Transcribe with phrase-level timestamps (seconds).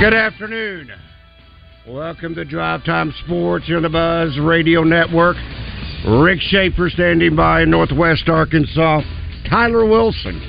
[0.00, 0.90] Good afternoon.
[1.88, 5.36] Welcome to Drive Time Sports on the Buzz Radio Network.
[6.06, 9.00] Rick Shaeffer standing by in Northwest Arkansas.
[9.48, 10.40] Tyler Wilson.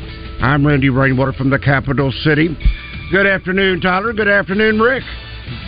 [0.41, 2.49] I'm Randy Rainwater from the capital city.
[3.11, 4.11] Good afternoon, Tyler.
[4.13, 5.03] Good afternoon, Rick.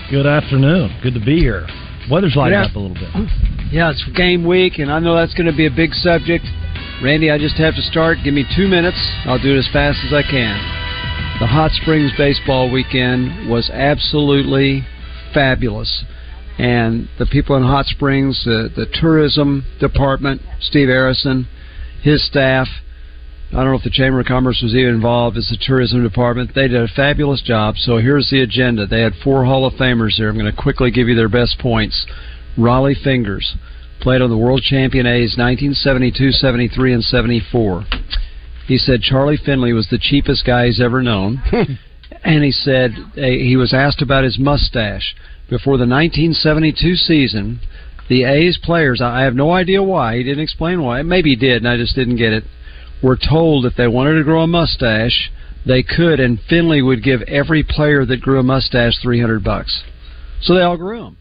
[0.10, 0.92] Good afternoon.
[1.02, 1.66] Good to be here.
[2.10, 2.66] Weather's lighting Yeah.
[2.66, 3.30] up a little bit.
[3.72, 6.46] Yeah, it's game week, and I know that's going to be a big subject.
[7.02, 8.18] Randy, I just have to start.
[8.24, 8.98] Give me two minutes.
[9.26, 10.60] I'll do it as fast as I can.
[11.40, 14.84] The Hot Springs baseball weekend was absolutely
[15.36, 16.04] fabulous.
[16.58, 21.48] And the people in Hot Springs, the, the tourism department, Steve Arrison,
[22.02, 22.68] his staff,
[23.52, 26.56] I don't know if the Chamber of Commerce was even involved as the tourism department.
[26.56, 27.76] They did a fabulous job.
[27.78, 28.88] So here's the agenda.
[28.88, 30.30] They had four Hall of Famers there.
[30.30, 32.08] I'm going to quickly give you their best points.
[32.58, 33.56] Rollie Fingers
[34.02, 37.86] played on the World Champion A's 1972, 73, and 74.
[38.68, 41.42] He said Charlie Finley was the cheapest guy he's ever known.
[42.24, 45.16] and he said uh, he was asked about his mustache
[45.50, 47.62] before the 1972 season.
[48.10, 50.18] The A's players, I have no idea why.
[50.18, 51.02] He didn't explain why.
[51.02, 52.44] Maybe he did, and I just didn't get it.
[53.02, 55.32] Were told if they wanted to grow a mustache,
[55.66, 59.84] they could, and Finley would give every player that grew a mustache 300 bucks.
[60.42, 61.18] So they all grew them.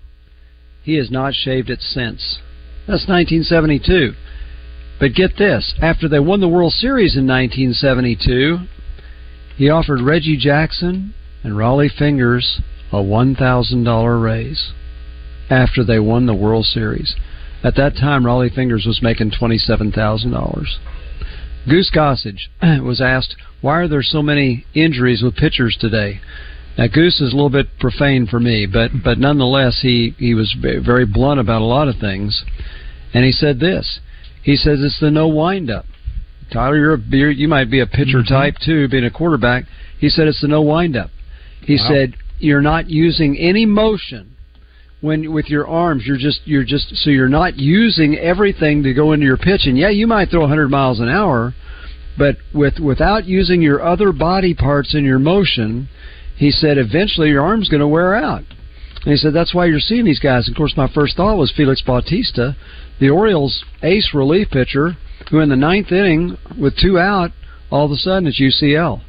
[0.82, 2.38] He has not shaved it since.
[2.86, 4.14] That's 1972.
[4.98, 8.60] But get this: after they won the World Series in 1972,
[9.56, 12.60] he offered Reggie Jackson and Rollie Fingers
[12.92, 14.72] a $1,000 raise
[15.50, 17.14] after they won the World Series.
[17.62, 20.66] At that time, Rollie Fingers was making $27,000.
[21.68, 22.48] Goose Gossage
[22.84, 26.20] was asked, why are there so many injuries with pitchers today?
[26.78, 30.54] Now, Goose is a little bit profane for me, but, but nonetheless, he, he was
[30.60, 32.44] very blunt about a lot of things.
[33.14, 34.00] And he said this.
[34.46, 35.86] He says it's the no windup.
[36.52, 38.32] Tyler, you're, a, you're you might be a pitcher mm-hmm.
[38.32, 39.64] type too, being a quarterback.
[39.98, 41.10] He said it's the no windup.
[41.62, 41.88] He Wow.
[41.88, 44.36] said you're not using any motion
[45.00, 46.04] when with your arms.
[46.06, 49.62] You're just you're just so you're not using everything to go into your pitch.
[49.66, 51.52] And yeah, you might throw 100 miles an hour,
[52.16, 55.88] but with without using your other body parts in your motion,
[56.36, 58.44] he said eventually your arm's going to wear out.
[59.06, 60.48] And he said that's why you're seeing these guys.
[60.48, 62.56] Of course, my first thought was Felix Bautista,
[62.98, 64.96] the Orioles' ace relief pitcher,
[65.30, 67.30] who in the ninth inning with two out,
[67.70, 69.00] all of a sudden it's UCL.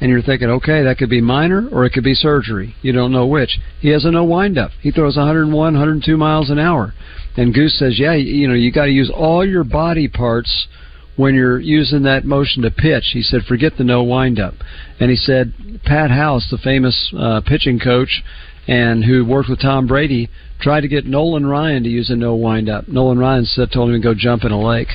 [0.00, 2.76] And you're thinking, okay, that could be minor or it could be surgery.
[2.80, 3.58] You don't know which.
[3.80, 4.70] He has a no windup.
[4.80, 6.94] He throws 101, 102 miles an hour.
[7.36, 10.68] And Goose says, yeah, you know, you got to use all your body parts
[11.16, 13.10] when you're using that motion to pitch.
[13.12, 14.54] He said, forget the no windup.
[15.00, 15.52] And he said,
[15.84, 18.22] Pat House, the famous uh, pitching coach,
[18.70, 22.36] and who worked with Tom Brady, tried to get Nolan Ryan to use a no
[22.36, 22.86] windup.
[22.86, 24.88] Nolan Ryan said, told him to go jump in a lake.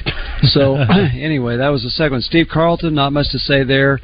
[0.44, 0.76] So
[1.14, 2.22] anyway, that was the second one.
[2.22, 4.00] Steve Carlton, not much to say there.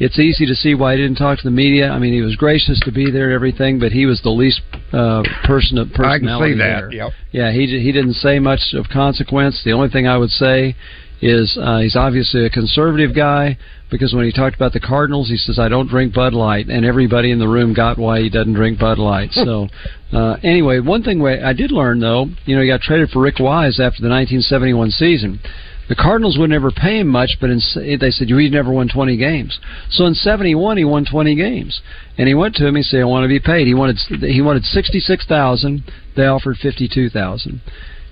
[0.00, 1.90] It's easy to see why he didn't talk to the media.
[1.90, 4.60] I mean, he was gracious to be there and everything, but he was the least
[4.92, 6.80] uh, person of I can personality see that.
[6.80, 6.92] there.
[6.92, 7.12] Yep.
[7.30, 9.62] Yeah, he he didn't say much of consequence.
[9.64, 10.74] The only thing I would say
[11.22, 13.56] is uh, he's obviously a conservative guy
[13.90, 16.84] because when he talked about the Cardinals, he says I don't drink Bud Light, and
[16.84, 19.30] everybody in the room got why he doesn't drink Bud Light.
[19.42, 19.68] So
[20.12, 23.38] uh, anyway, one thing I did learn though, you know, he got traded for Rick
[23.40, 25.40] Wise after the 1971 season.
[25.88, 29.16] The Cardinals would never pay him much, but in, they said you never won 20
[29.16, 29.58] games.
[29.90, 31.82] So in '71 he won 20 games,
[32.18, 32.76] and he went to him.
[32.76, 35.82] He said, "I want to be paid." He wanted he wanted 66,000.
[36.16, 37.60] They offered 52,000.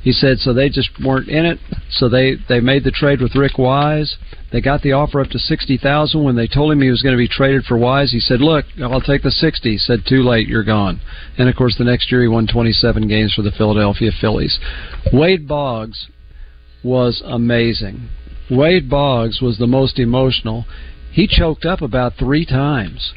[0.03, 1.59] He said so they just weren't in it.
[1.91, 4.17] So they they made the trade with Rick Wise.
[4.51, 6.25] They got the offer up to sixty thousand.
[6.25, 8.65] When they told him he was going to be traded for Wise, he said, "Look,
[8.83, 9.71] I'll take the 60.
[9.71, 11.01] He said, "Too late, you're gone."
[11.37, 14.59] And of course, the next year he won 27 games for the Philadelphia Phillies.
[15.13, 16.09] Wade Boggs
[16.83, 18.09] was amazing.
[18.51, 20.65] Wade Boggs was the most emotional.
[21.13, 23.13] He choked up about three times.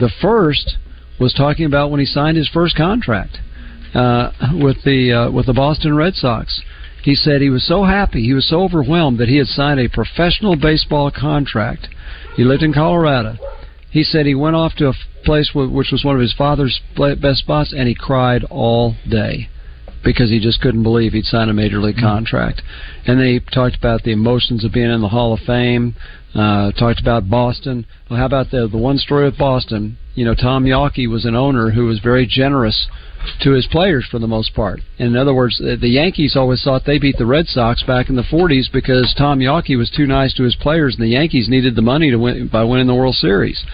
[0.00, 0.78] The first
[1.20, 3.38] was talking about when he signed his first contract
[3.94, 6.62] uh, with the uh, with the Boston Red Sox.
[7.02, 9.88] He said he was so happy, he was so overwhelmed that he had signed a
[9.88, 11.88] professional baseball contract.
[12.34, 13.36] He lived in Colorado.
[13.90, 14.94] He said he went off to a
[15.24, 19.48] place which was one of his father's best spots, and he cried all day
[20.02, 22.62] because he just couldn't believe he'd signed a major league contract.
[23.06, 25.94] And then he talked about the emotions of being in the Hall of Fame.
[26.34, 27.86] Uh, talked about Boston.
[28.10, 29.98] Well, how about the the one story with Boston?
[30.14, 32.88] You know, Tom Yawkey was an owner who was very generous
[33.40, 34.80] to his players for the most part.
[34.98, 38.22] In other words, the Yankees always thought they beat the Red Sox back in the
[38.22, 41.82] 40s because Tom Yawkey was too nice to his players, and the Yankees needed the
[41.82, 43.64] money to win by winning the World Series.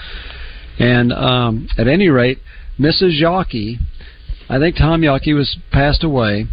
[0.79, 2.39] And um, at any rate,
[2.79, 3.21] Mrs.
[3.21, 3.79] Yawkey
[4.51, 6.47] I think Tom Yawkey was passed away.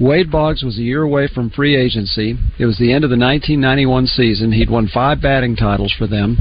[0.00, 2.36] Wade Boggs was a year away from free agency.
[2.58, 4.52] It was the end of the 1991 season.
[4.52, 6.38] He'd won five batting titles for them.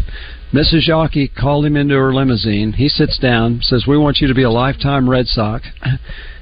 [0.53, 0.87] Mrs.
[0.87, 2.73] Yawkey called him into her limousine.
[2.73, 5.67] He sits down, says, "We want you to be a lifetime Red Sox."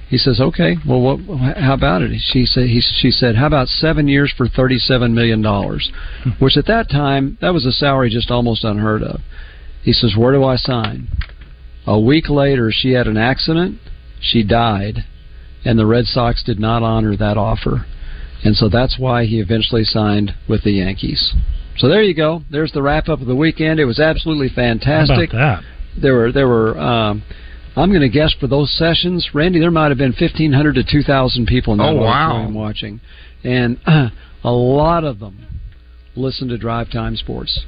[0.07, 3.67] He says, "Okay, well, what, how about it?" She said, he, "She said, how about
[3.67, 5.91] seven years for thirty-seven million dollars?"
[6.39, 9.21] Which at that time, that was a salary just almost unheard of.
[9.81, 11.07] He says, "Where do I sign?"
[11.87, 13.79] A week later, she had an accident
[14.25, 15.05] she died,
[15.65, 17.85] and the Red Sox did not honor that offer.
[18.43, 21.33] And so that's why he eventually signed with the Yankees.
[21.77, 22.43] So there you go.
[22.51, 23.79] There's the wrap up of the weekend.
[23.79, 25.31] It was absolutely fantastic.
[25.31, 26.01] How about that?
[26.01, 27.23] There were there were um,
[27.75, 31.45] I'm going to guess for those sessions, Randy, there might have been 1,500 to 2,000
[31.45, 32.49] people in that oh, wow.
[32.49, 33.01] watching,
[33.43, 34.09] and uh,
[34.43, 35.61] a lot of them
[36.15, 37.65] listened to Drive Time Sports.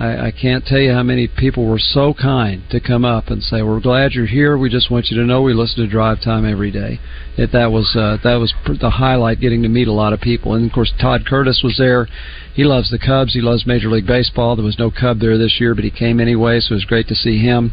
[0.00, 3.42] I, I can't tell you how many people were so kind to come up and
[3.42, 4.56] say, "We're glad you're here.
[4.56, 6.98] We just want you to know we listen to Drive Time every day."
[7.36, 10.54] It, that was uh, that was the highlight, getting to meet a lot of people.
[10.54, 12.08] And of course, Todd Curtis was there.
[12.54, 13.34] He loves the Cubs.
[13.34, 14.56] He loves Major League Baseball.
[14.56, 17.06] There was no Cub there this year, but he came anyway, so it was great
[17.08, 17.70] to see him.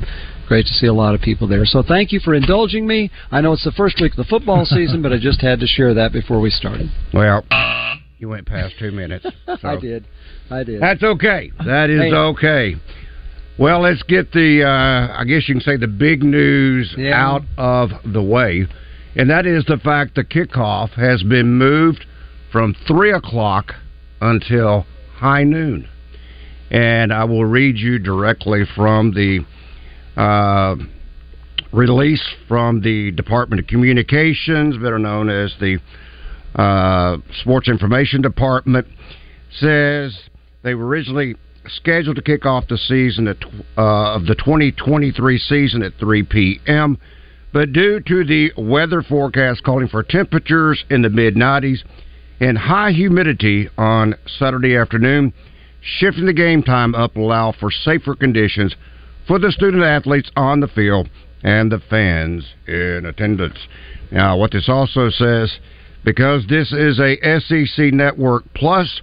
[0.49, 1.65] Great to see a lot of people there.
[1.65, 3.09] So thank you for indulging me.
[3.31, 5.67] I know it's the first week of the football season, but I just had to
[5.67, 6.89] share that before we started.
[7.13, 7.43] Well,
[8.17, 9.25] you went past two minutes.
[9.61, 9.69] So.
[9.69, 10.05] I did.
[10.49, 10.81] I did.
[10.81, 11.51] That's okay.
[11.65, 12.75] That is okay.
[13.59, 17.19] Well, let's get the, uh, I guess you can say, the big news yeah.
[17.19, 18.67] out of the way.
[19.15, 22.05] And that is the fact the kickoff has been moved
[22.51, 23.73] from 3 o'clock
[24.21, 24.85] until
[25.15, 25.89] high noon.
[26.69, 29.43] And I will read you directly from the
[30.15, 30.75] uh,
[31.71, 35.79] release from the Department of Communications, better known as the
[36.55, 38.87] uh, Sports Information Department,
[39.51, 40.15] says
[40.63, 41.35] they were originally
[41.67, 43.37] scheduled to kick off the season at,
[43.77, 46.97] uh, of the 2023 season at 3 p.m.,
[47.53, 51.79] but due to the weather forecast calling for temperatures in the mid 90s
[52.39, 55.33] and high humidity on Saturday afternoon,
[55.81, 58.75] shifting the game time up will allow for safer conditions
[59.27, 61.09] for the student athletes on the field
[61.43, 63.57] and the fans in attendance.
[64.11, 65.57] Now, what this also says,
[66.03, 69.01] because this is a SEC Network Plus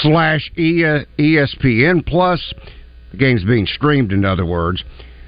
[0.00, 2.54] slash ESPN Plus.
[3.12, 4.84] The game's being streamed, in other words.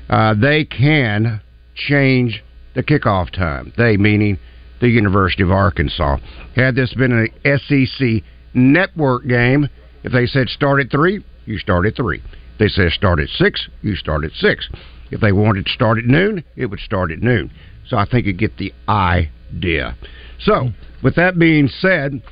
[0.08, 1.41] Uh, they can
[1.75, 2.43] change
[2.75, 3.73] the kickoff time.
[3.76, 4.38] They, meaning
[4.81, 6.17] the University of Arkansas.
[6.56, 8.23] Had this been an SEC
[8.55, 9.69] network game,
[10.02, 12.19] if they said start at 3, you start at 3.
[12.19, 14.69] If they said start at 6, you start at 6.
[15.11, 17.50] If they wanted to start at noon, it would start at noon.
[17.87, 19.97] So I think you get the idea.
[20.38, 20.71] So,
[21.02, 22.23] with that being said,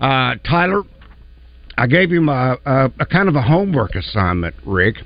[0.00, 0.82] uh, Tyler,
[1.78, 4.96] I gave him a, a, a kind of a homework assignment, Rick,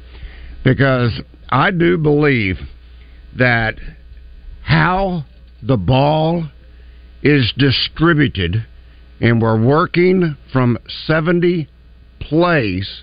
[0.63, 2.59] because I do believe
[3.37, 3.77] that
[4.63, 5.25] how
[5.63, 6.49] the ball
[7.23, 8.65] is distributed,
[9.21, 11.69] and we're working from 70
[12.21, 13.03] plays.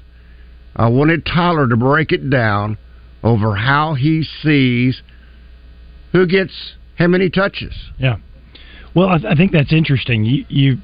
[0.76, 2.78] I wanted Tyler to break it down
[3.24, 5.02] over how he sees
[6.12, 7.74] who gets how many touches.
[7.98, 8.18] Yeah.
[8.96, 10.24] Well, I, th- I think that's interesting.
[10.24, 10.78] You, you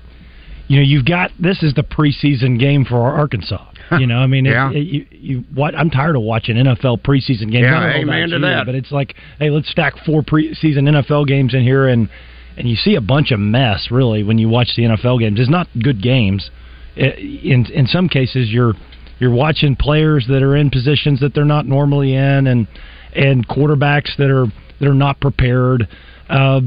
[0.67, 3.69] you know, you've got this is the preseason game for Arkansas.
[3.99, 4.71] You know, I mean, yeah.
[4.71, 5.75] it, it, you, you what?
[5.75, 7.65] I'm tired of watching NFL preseason games.
[7.65, 8.65] Yeah, amen to that.
[8.65, 12.09] But it's like, hey, let's stack four preseason NFL games in here, and
[12.57, 15.39] and you see a bunch of mess really when you watch the NFL games.
[15.39, 16.49] It's not good games.
[16.95, 18.73] In in some cases, you're
[19.19, 22.67] you're watching players that are in positions that they're not normally in, and
[23.15, 24.45] and quarterbacks that are
[24.79, 25.87] that are not prepared.
[26.29, 26.61] Uh,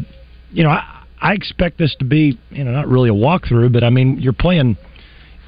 [0.52, 3.82] you know, I, I expect this to be, you know, not really a walkthrough, but
[3.84, 4.76] I mean, you're playing.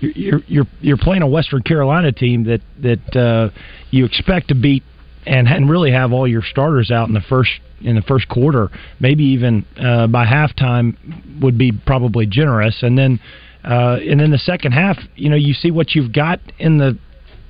[0.01, 3.51] You're you're you're playing a Western Carolina team that that uh,
[3.91, 4.83] you expect to beat
[5.27, 8.71] and and really have all your starters out in the first in the first quarter,
[9.01, 10.97] maybe even uh, by halftime
[11.41, 13.21] would be probably generous, and then
[13.65, 16.97] Uh, and then the second half, you know, you see what you've got in the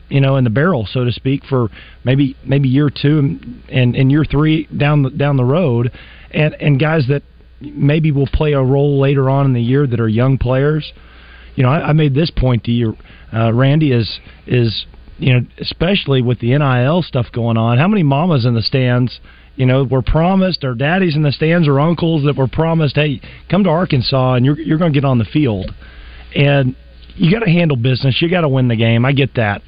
[0.08, 1.68] you know in the barrel, so to speak, for
[2.02, 5.92] maybe maybe year two and and, and year three down the down the road,
[6.32, 7.22] and and guys that
[7.60, 10.92] maybe will play a role later on in the year that are young players.
[11.54, 12.96] You know, I, I made this point to you,
[13.32, 14.86] uh, Randy, is is
[15.18, 19.18] you know, especially with the NIL stuff going on, how many mamas in the stands,
[19.56, 23.20] you know, were promised, or daddies in the stands, or uncles that were promised, hey,
[23.50, 25.74] come to Arkansas and you're you're going to get on the field,
[26.34, 26.76] and
[27.16, 29.04] you got to handle business, you got to win the game.
[29.04, 29.62] I get that,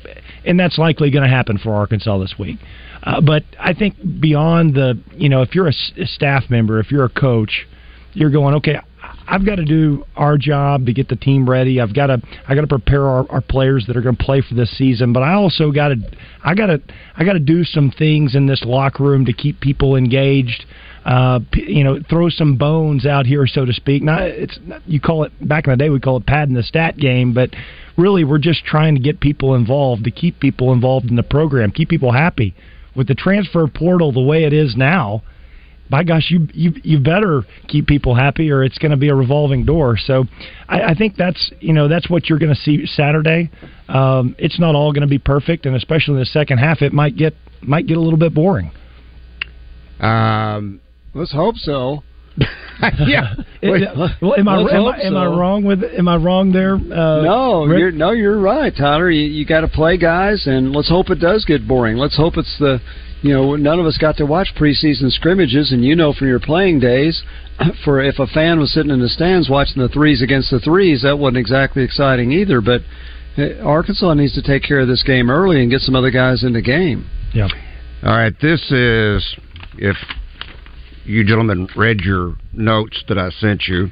[0.45, 2.59] and that's likely going to happen for Arkansas this week.
[3.03, 6.91] Uh, but I think beyond the, you know, if you're a, a staff member, if
[6.91, 7.67] you're a coach,
[8.13, 8.79] you're going, okay,
[9.27, 11.81] I've got to do our job to get the team ready.
[11.81, 14.43] I've got to I got to prepare our, our players that are going to play
[14.47, 15.13] for this season.
[15.13, 15.97] But I also got to
[16.45, 16.83] I got to
[17.17, 20.65] I got to do some things in this locker room to keep people engaged.
[21.05, 24.03] Uh, you know, throw some bones out here, so to speak.
[24.03, 26.97] Not it's you call it back in the day we call it padding the stat
[26.99, 27.51] game, but
[27.97, 31.71] really we're just trying to get people involved to keep people involved in the program,
[31.71, 32.55] keep people happy.
[32.95, 35.23] With the transfer portal the way it is now,
[35.91, 39.15] by gosh, you you you better keep people happy, or it's going to be a
[39.15, 39.99] revolving door.
[39.99, 40.25] So,
[40.69, 43.51] I, I think that's you know that's what you're going to see Saturday.
[43.89, 46.93] Um, it's not all going to be perfect, and especially in the second half, it
[46.93, 48.71] might get might get a little bit boring.
[49.99, 50.81] Um,
[51.13, 52.03] let's hope so.
[53.07, 53.35] yeah.
[53.61, 56.75] It, well, am I am, I, am I wrong with am I wrong there?
[56.75, 57.79] Uh, no, Rick?
[57.79, 59.11] you're no, you're right, Tyler.
[59.11, 61.97] You, you got to play guys, and let's hope it does get boring.
[61.97, 62.81] Let's hope it's the
[63.23, 66.41] you know, none of us got to watch preseason scrimmages, and you know from your
[66.41, 67.23] playing days,
[67.85, 71.03] for if a fan was sitting in the stands watching the threes against the threes,
[71.03, 72.61] that wasn't exactly exciting either.
[72.61, 72.83] But
[73.37, 76.43] eh, Arkansas needs to take care of this game early and get some other guys
[76.45, 77.09] in the game.
[77.35, 77.49] Yeah.
[78.03, 78.35] All right.
[78.41, 79.37] This is
[79.77, 79.97] if
[81.05, 83.91] you gentlemen read your notes that I sent you.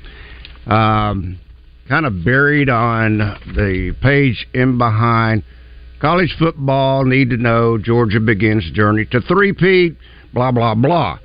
[0.73, 1.41] Um,
[1.89, 5.43] kind of buried on the page in behind
[6.01, 9.97] College football need to know Georgia begins journey to three-peat,
[10.33, 11.19] blah, blah, blah.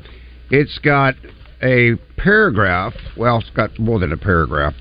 [0.49, 1.15] It's got
[1.61, 2.93] a paragraph.
[3.15, 4.73] Well, it's got more than a paragraph.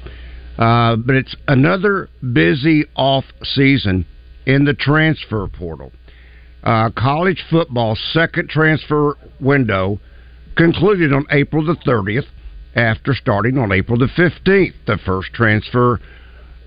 [0.59, 4.07] Uh, but it's another busy off season
[4.47, 5.93] in the transfer portal.
[6.63, 9.99] Uh, college football second transfer window
[10.57, 12.27] concluded on April the 30th
[12.75, 14.75] after starting on April the 15th.
[14.87, 16.01] The first transfer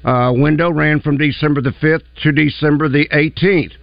[0.05, 3.73] uh, window ran from December the 5th to December the 18th.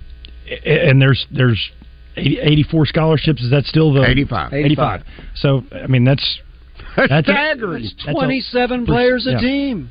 [0.65, 1.71] And there's there's
[2.17, 3.43] 84 scholarships.
[3.43, 4.53] Is that still the 85?
[4.53, 5.03] 85.
[5.35, 6.39] So I mean that's
[6.97, 7.85] that's, that's staggering.
[7.85, 9.41] A, that's 27 that's a, players a yeah.
[9.41, 9.91] team.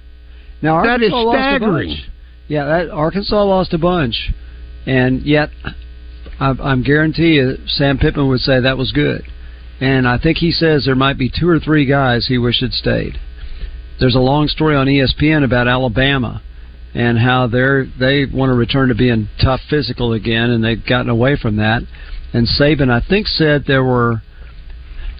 [0.62, 1.89] Now Arkansas that is staggering.
[1.89, 2.12] Lost a bunch.
[2.48, 4.32] Yeah, that Arkansas lost a bunch,
[4.86, 5.50] and yet
[6.39, 9.24] I, I'm guarantee you, Sam Pittman would say that was good.
[9.79, 12.74] And I think he says there might be two or three guys he wished had
[12.74, 13.20] stayed.
[14.00, 16.41] There's a long story on ESPN about Alabama
[16.94, 21.10] and how they're they want to return to being tough physical again, and they've gotten
[21.10, 21.84] away from that.
[22.34, 24.22] And Saban, I think, said there were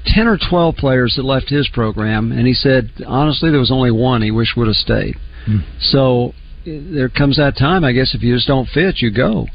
[0.06, 3.92] ten or twelve players that left his program, and he said honestly there was only
[3.92, 5.16] one he wished would have stayed.
[5.46, 5.58] Hmm.
[5.80, 6.34] So
[6.66, 9.48] there comes that time, I guess, if you just don't fit, you go.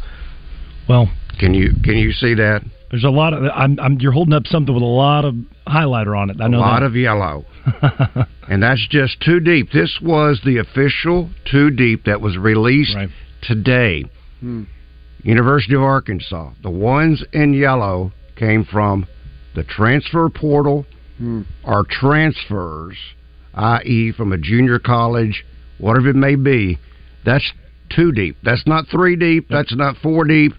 [0.88, 2.62] Well, can you can you see that?
[2.91, 5.35] There's a lot of I'm, I'm you're holding up something with a lot of
[5.67, 6.41] highlighter on it.
[6.41, 6.87] I know a lot that.
[6.87, 7.47] of yellow,
[8.49, 9.71] and that's just too deep.
[9.73, 13.09] This was the official two deep that was released right.
[13.43, 14.05] today.
[14.41, 14.65] Hmm.
[15.23, 16.51] University of Arkansas.
[16.62, 19.07] The ones in yellow came from
[19.55, 20.85] the transfer portal
[21.17, 21.43] hmm.
[21.65, 22.97] or transfers,
[23.55, 25.45] i.e., from a junior college,
[25.79, 26.79] whatever it may be.
[27.25, 27.53] That's
[27.95, 28.37] two deep.
[28.43, 29.47] That's not three deep.
[29.49, 30.53] That's not four deep.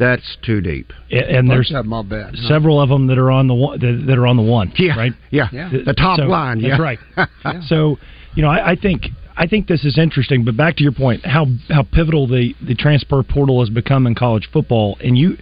[0.00, 0.92] That's too deep.
[1.10, 2.48] And there's my bet, huh?
[2.48, 4.72] several of them that are on the one that, that are on the one.
[4.76, 5.12] Yeah, right.
[5.30, 5.68] Yeah, yeah.
[5.70, 6.58] the top so, line.
[6.58, 6.98] Yeah, that's right.
[7.44, 7.60] yeah.
[7.66, 7.98] So,
[8.34, 10.42] you know, I, I think I think this is interesting.
[10.44, 14.14] But back to your point, how how pivotal the the transfer portal has become in
[14.14, 15.36] college football, and you.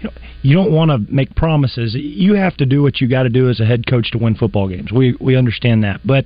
[0.00, 0.10] You, know,
[0.42, 1.92] you don't want to make promises.
[1.92, 4.36] You have to do what you got to do as a head coach to win
[4.36, 4.92] football games.
[4.92, 6.24] We we understand that, but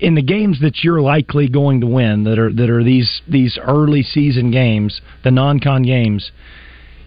[0.00, 3.56] in the games that you're likely going to win, that are that are these these
[3.62, 6.32] early season games, the non-con games,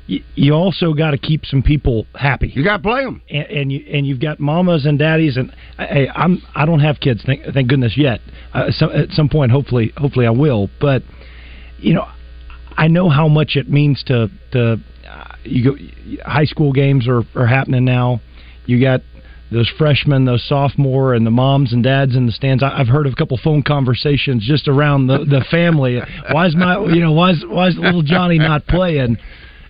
[0.07, 2.51] you, also got to keep some people happy.
[2.53, 5.37] You got to play them, and, and you and you've got mamas and daddies.
[5.37, 8.19] And hey, I'm I don't have kids, thank, thank goodness yet.
[8.53, 10.69] Uh, so, at some point, hopefully, hopefully I will.
[10.79, 11.01] But
[11.77, 12.07] you know,
[12.77, 16.23] I know how much it means to to uh, you go.
[16.23, 18.21] High school games are are happening now.
[18.67, 19.01] You got
[19.51, 22.61] those freshmen, those sophomore, and the moms and dads in the stands.
[22.61, 25.99] I, have heard of a couple phone conversations just around the the family.
[26.31, 29.17] Why is my you know why is why is little Johnny not playing?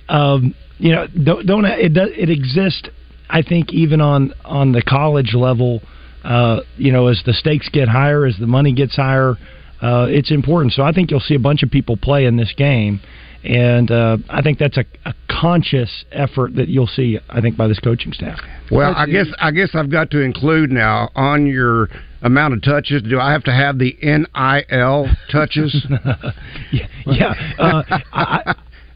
[0.09, 2.89] Um, you know, don't, don't it does it exists?
[3.29, 5.81] I think even on on the college level,
[6.23, 9.35] uh, you know, as the stakes get higher, as the money gets higher,
[9.81, 10.73] uh, it's important.
[10.73, 12.99] So I think you'll see a bunch of people play in this game,
[13.43, 17.19] and uh, I think that's a, a conscious effort that you'll see.
[17.29, 18.39] I think by this coaching staff.
[18.71, 21.89] Well, I guess I guess I've got to include now on your
[22.21, 23.03] amount of touches.
[23.03, 25.85] Do I have to have the NIL touches?
[26.71, 27.33] yeah, yeah.
[27.59, 28.55] Uh, I,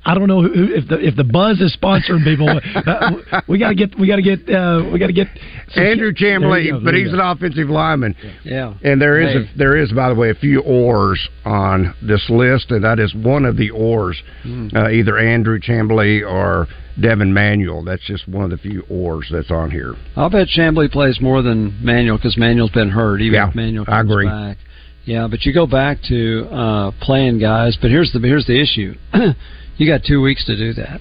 [0.10, 2.50] I don't know who, if the if the buzz is sponsoring people.
[2.50, 5.28] Uh, we got to get we got to get uh, we got to get
[5.76, 8.16] Andrew Chamblee, but he's an offensive lineman.
[8.44, 9.54] Yeah, and there is hey.
[9.54, 13.14] a, there is by the way a few oars on this list, and that is
[13.14, 14.76] one of the oars, mm.
[14.76, 16.68] uh, either Andrew Chamblee or
[17.00, 17.84] Devin Manuel.
[17.84, 19.94] That's just one of the few oars that's on here.
[20.16, 23.22] I'll bet Chamblee plays more than Manuel because Manuel's been hurt.
[23.22, 24.28] Even yeah, if Manuel comes I agree.
[24.28, 24.58] back.
[25.06, 27.78] Yeah, but you go back to uh, playing guys.
[27.80, 28.96] But here's the here's the issue.
[29.80, 31.00] You got two weeks to do that.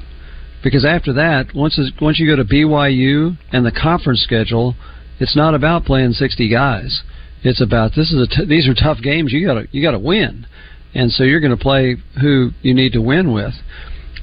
[0.62, 4.74] Because after that, once once you go to BYU and the conference schedule,
[5.18, 7.02] it's not about playing 60 guys.
[7.42, 9.32] It's about this is a t- these are tough games.
[9.32, 10.46] You got to you got to win,
[10.94, 13.54] and so you're going to play who you need to win with.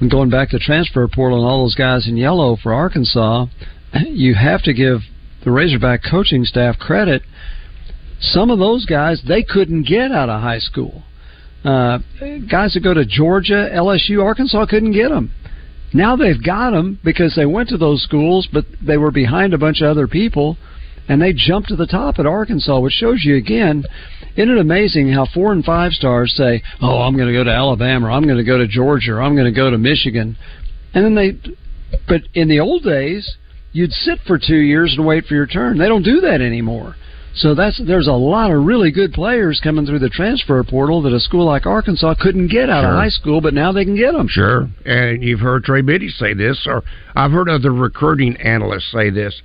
[0.00, 3.46] And going back to transfer portal and all those guys in yellow for Arkansas,
[4.06, 5.00] you have to give
[5.44, 7.22] the Razorback coaching staff credit.
[8.20, 11.02] Some of those guys they couldn't get out of high school.
[11.66, 11.98] Uh,
[12.48, 15.32] guys that go to Georgia, LSU, Arkansas couldn't get them.
[15.92, 19.58] Now they've got them because they went to those schools, but they were behind a
[19.58, 20.56] bunch of other people,
[21.08, 23.84] and they jumped to the top at Arkansas, which shows you again.
[24.36, 27.50] Isn't it amazing how four and five stars say, "Oh, I'm going to go to
[27.50, 30.36] Alabama, or I'm going to go to Georgia, or I'm going to go to Michigan,"
[30.94, 31.36] and then they.
[32.06, 33.36] But in the old days,
[33.72, 35.78] you'd sit for two years and wait for your turn.
[35.78, 36.94] They don't do that anymore.
[37.36, 41.12] So that's there's a lot of really good players coming through the transfer portal that
[41.12, 42.90] a school like Arkansas couldn't get out sure.
[42.92, 44.26] of high school, but now they can get them.
[44.26, 46.82] Sure, and you've heard Trey Biddy say this, or
[47.14, 49.40] I've heard other recruiting analysts say this.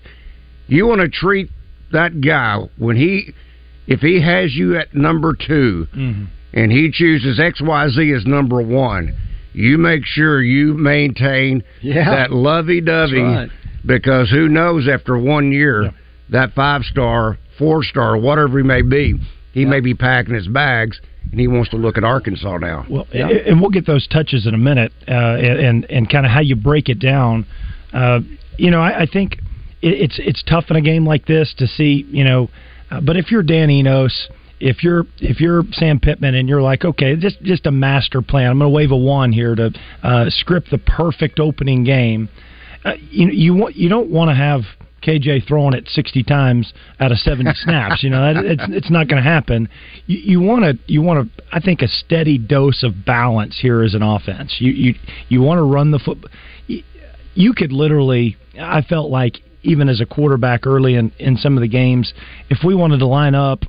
[0.68, 1.50] You want to treat
[1.92, 3.34] that guy when he,
[3.88, 6.24] if he has you at number 2 mm-hmm.
[6.54, 9.18] and he chooses X Y Z as number one,
[9.52, 12.10] you make sure you maintain yeah.
[12.10, 13.50] that lovey dovey right.
[13.86, 15.84] because who knows after one year.
[15.84, 15.92] Yeah.
[16.30, 19.14] That five star four star, whatever he may be,
[19.54, 22.86] he may be packing his bags and he wants to look at Arkansas now.
[22.90, 23.28] Well, yeah.
[23.28, 26.56] and we'll get those touches in a minute, uh, and and kind of how you
[26.56, 27.46] break it down.
[27.94, 28.22] Uh,
[28.58, 29.38] you know, I, I think
[29.82, 32.06] it's it's tough in a game like this to see.
[32.10, 32.50] You know,
[32.90, 36.84] uh, but if you're Dan Enos, if you're if you're Sam Pittman and you're like,
[36.84, 38.50] okay, just just a master plan.
[38.50, 39.72] I'm going to wave a wand here to
[40.04, 42.30] uh, script the perfect opening game.
[42.84, 44.62] Uh, you you want you don't want to have
[45.02, 48.04] KJ throwing it 60 times out of 70 snaps.
[48.04, 49.70] You know, that, it's it's not going to happen.
[50.06, 53.94] You want to you want to I think a steady dose of balance here as
[53.94, 54.56] an offense.
[54.60, 54.96] You you
[55.30, 56.18] you want to run the foot.
[56.68, 56.84] You,
[57.34, 58.38] you could literally.
[58.60, 62.14] I felt like even as a quarterback early in in some of the games,
[62.50, 63.64] if we wanted to line up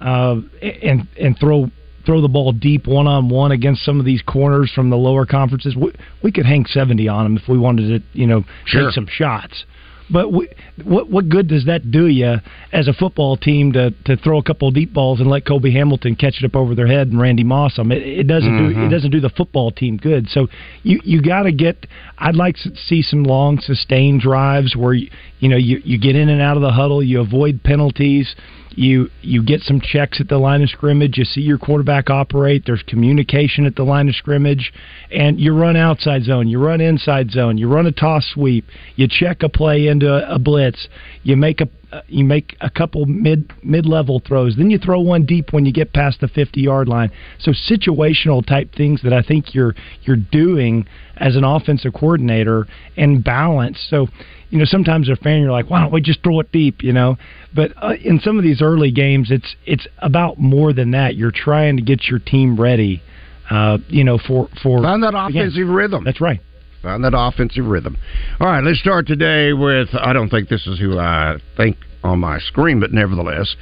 [0.00, 1.70] uh, and and throw
[2.06, 5.26] throw the ball deep one on one against some of these corners from the lower
[5.26, 8.86] conferences, we, we could hang 70 on them if we wanted to, you know, sure.
[8.86, 9.64] take some shots.
[10.12, 10.48] But we,
[10.84, 12.36] what what good does that do you
[12.72, 15.70] as a football team to to throw a couple of deep balls and let Kobe
[15.70, 17.92] Hamilton catch it up over their head and Randy Moss them?
[17.92, 18.64] It, it doesn't mm-hmm.
[18.64, 18.90] do it mm-hmm.
[18.90, 20.28] doesn't do the football team good.
[20.28, 20.48] So
[20.82, 21.86] you you got to get.
[22.18, 26.16] I'd like to see some long sustained drives where you, you know you you get
[26.16, 28.34] in and out of the huddle, you avoid penalties
[28.76, 31.18] you you get some checks at the line of scrimmage.
[31.18, 32.64] You see your quarterback operate.
[32.66, 34.72] There's communication at the line of scrimmage,
[35.10, 36.48] and you run outside zone.
[36.48, 37.58] You run inside zone.
[37.58, 38.66] You run a toss sweep.
[38.96, 40.88] You check a play into a, blitz.
[41.22, 45.00] You make a uh, you make a couple mid mid level throws, then you throw
[45.00, 47.10] one deep when you get past the fifty yard line.
[47.38, 53.22] So situational type things that I think you're you're doing as an offensive coordinator and
[53.22, 53.84] balance.
[53.88, 54.08] So
[54.50, 56.92] you know, sometimes a fan you're like, why don't we just throw it deep, you
[56.92, 57.16] know?
[57.54, 61.14] But uh, in some of these early games, it's it's about more than that.
[61.16, 63.02] You're trying to get your team ready,
[63.48, 66.04] uh, you know, for for find that offensive rhythm.
[66.04, 66.40] That's right.
[66.82, 67.98] Find that offensive rhythm.
[68.40, 69.88] All right, let's start today with.
[69.92, 73.54] I don't think this is who I think on my screen, but nevertheless,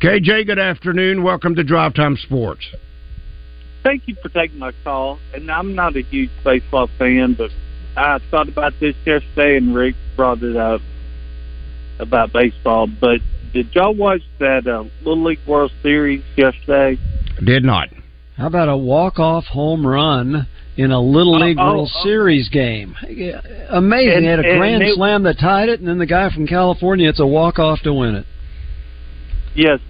[0.00, 0.46] KJ.
[0.46, 1.22] Good afternoon.
[1.22, 2.66] Welcome to Drive Time Sports.
[3.82, 5.18] Thank you for taking my call.
[5.34, 7.50] And I'm not a huge baseball fan, but
[7.94, 10.80] I thought about this yesterday, and Rick brought it up
[11.98, 12.86] about baseball.
[12.86, 13.20] But
[13.52, 16.98] did y'all watch that uh, Little League World Series yesterday?
[17.44, 17.88] Did not.
[18.38, 22.96] How about a walk-off home run in a Little League oh, World oh, Series game?
[23.70, 24.16] Amazing!
[24.16, 27.08] And, they had a grand slam that tied it, and then the guy from California,
[27.08, 28.26] it's a walk-off to win it.
[29.54, 29.80] Yes.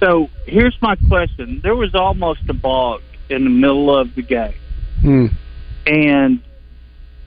[0.00, 4.54] So here's my question: There was almost a balk in the middle of the game,
[5.00, 5.26] hmm.
[5.86, 6.42] and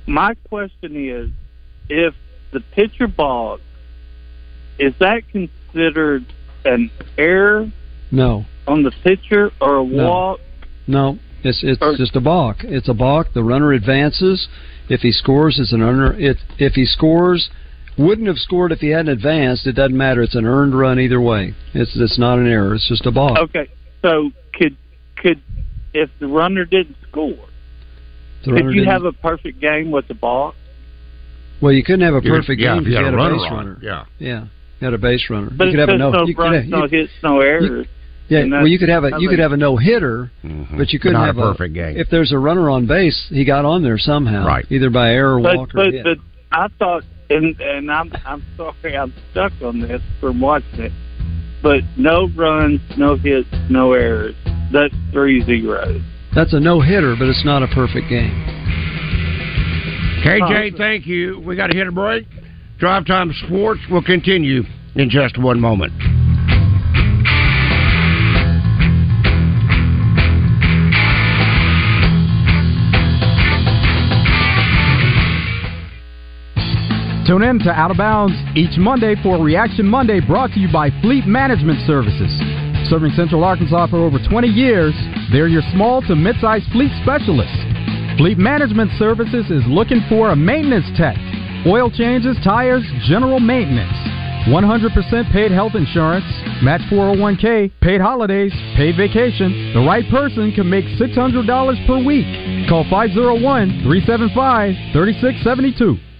[0.07, 1.29] my question is,
[1.89, 2.13] if
[2.51, 3.61] the pitcher balks,
[4.79, 6.25] is that considered
[6.65, 7.71] an error?
[8.11, 8.45] No.
[8.67, 10.09] On the pitcher or a no.
[10.09, 10.39] walk?
[10.87, 12.57] No, it's it's or, just a balk.
[12.63, 13.33] It's a balk.
[13.33, 14.47] The runner advances.
[14.89, 16.19] If he scores, it's an earner.
[16.19, 17.49] If if he scores,
[17.97, 19.67] wouldn't have scored if he hadn't advanced.
[19.67, 20.21] It doesn't matter.
[20.21, 21.53] It's an earned run either way.
[21.73, 22.75] It's it's not an error.
[22.75, 23.37] It's just a balk.
[23.37, 23.69] Okay.
[24.01, 24.77] So could
[25.15, 25.41] could
[25.93, 27.47] if the runner didn't score,
[28.43, 30.55] could you have a perfect game with the balk?
[31.61, 33.51] Well, you couldn't have a perfect yeah, game if you had, had a, runner base
[33.51, 33.79] runner.
[33.81, 34.47] Yeah, yeah,
[34.79, 35.51] you had a base runner.
[35.55, 37.87] But you could have a no, no you runs, could have, no hits, no errors.
[38.31, 40.77] Yeah, well, you could have a you could have a no hitter, mm-hmm.
[40.77, 41.97] but you couldn't but have a perfect a, game.
[41.97, 44.65] If there's a runner on base, he got on there somehow, right?
[44.69, 46.03] Either by error, but, walk, but, or hit.
[46.05, 46.17] But
[46.49, 50.91] I thought, and and I'm I'm sorry, I'm stuck on this from watching it.
[51.61, 54.35] But no runs, no hits, no errors.
[54.71, 56.01] That's three zeros.
[56.33, 58.31] That's a no hitter, but it's not a perfect game.
[60.23, 61.41] KJ, thank you.
[61.45, 62.25] We got to hit a break.
[62.79, 64.63] Drive Time Sports will continue
[64.95, 65.91] in just one moment.
[77.31, 80.89] Tune in to Out of Bounds each Monday for Reaction Monday brought to you by
[80.99, 82.27] Fleet Management Services.
[82.91, 84.91] Serving Central Arkansas for over 20 years,
[85.31, 87.55] they're your small to mid-sized fleet specialists.
[88.19, 91.15] Fleet Management Services is looking for a maintenance tech.
[91.65, 93.95] Oil changes, tires, general maintenance.
[94.51, 96.27] 100% paid health insurance,
[96.59, 99.71] match 401k, paid holidays, paid vacation.
[99.71, 101.47] The right person can make $600
[101.87, 102.27] per week.
[102.67, 106.10] Call 501 375 3672.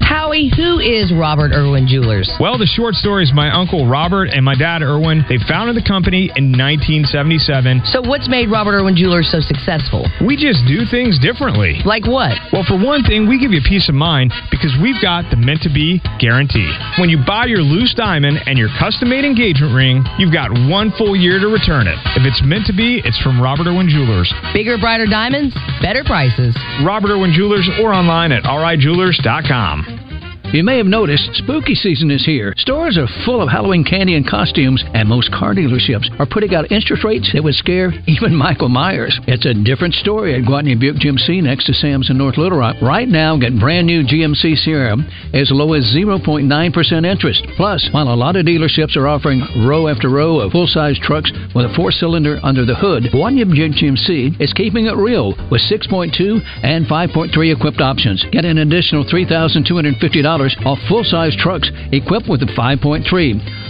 [0.00, 2.30] Howie, who is Robert Irwin Jewelers?
[2.40, 5.24] Well, the short story is my uncle Robert and my dad Irwin.
[5.28, 7.82] They founded the company in 1977.
[7.88, 10.04] So, what's made Robert Irwin Jewelers so successful?
[10.20, 11.80] We just do things differently.
[11.84, 12.36] Like what?
[12.52, 15.62] Well, for one thing, we give you peace of mind because we've got the meant
[15.64, 16.68] to be guarantee.
[17.00, 20.92] When you buy your loose diamond and your custom made engagement ring, you've got one
[20.96, 21.96] full year to return it.
[22.16, 24.28] If it's meant to be, it's from Robert Irwin Jewelers.
[24.52, 26.52] Bigger, brighter diamonds, better prices.
[26.84, 29.87] Robert Irwin Jewelers or online at rijewelers.com.
[30.50, 32.54] You may have noticed spooky season is here.
[32.56, 36.72] Stores are full of Halloween candy and costumes, and most car dealerships are putting out
[36.72, 39.20] interest rates that would scare even Michael Myers.
[39.26, 42.76] It's a different story at Gwatney Buick GMC next to Sam's in North Little Rock.
[42.80, 44.96] Right now, get brand new GMC Sierra
[45.34, 46.48] as low as 0.9%
[47.04, 47.46] interest.
[47.58, 51.30] Plus, while a lot of dealerships are offering row after row of full size trucks
[51.54, 55.60] with a four cylinder under the hood, Gwatney Buick GMC is keeping it real with
[55.70, 58.24] 6.2 and 5.3 equipped options.
[58.32, 63.04] Get an additional $3,250 off full size trucks equipped with the 5.3.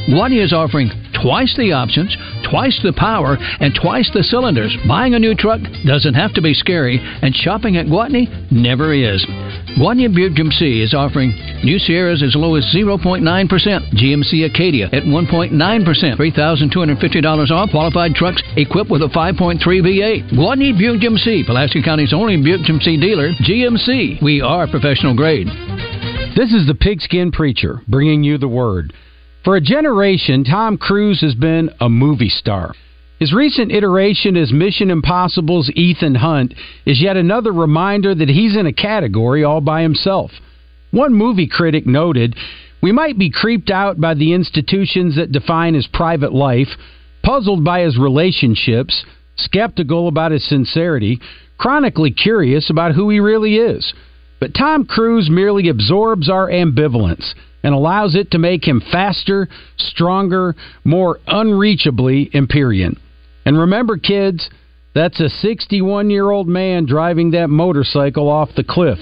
[0.09, 2.17] Gwatney is offering twice the options,
[2.49, 4.77] twice the power, and twice the cylinders.
[4.87, 9.25] Buying a new truck doesn't have to be scary, and shopping at Gwatney never is.
[9.79, 11.31] Gwatney Buick GMC is offering
[11.63, 18.91] new Sierras as low as 0.9%, GMC Acadia at 1.9%, $3,250 off qualified trucks equipped
[18.91, 20.33] with a 5.3 V8.
[20.33, 24.23] Gwatney Buick GMC, Pulaski County's only Buick GMC dealer, GMC.
[24.23, 25.49] We are professional grade.
[26.37, 28.93] This is the Pigskin Preacher bringing you the word.
[29.45, 32.75] For a generation, Tom Cruise has been a movie star.
[33.19, 36.55] His recent iteration as Mission Impossible's Ethan Hunt
[36.87, 40.31] is yet another reminder that he's in a category all by himself.
[40.93, 42.37] One movie critic noted,
[42.81, 46.69] We might be creeped out by the institutions that define his private life,
[47.25, 49.05] puzzled by his relationships,
[49.37, 51.21] skeptical about his sincerity,
[51.59, 53.93] chronically curious about who he really is.
[54.41, 57.35] But Tom Cruise merely absorbs our ambivalence.
[57.65, 59.49] and allows it to make him faster,
[59.79, 62.97] stronger, more unreachably Empyrean.
[63.45, 64.49] And remember, kids,
[64.95, 68.99] that's a 61 year old man driving that motorcycle off the cliff.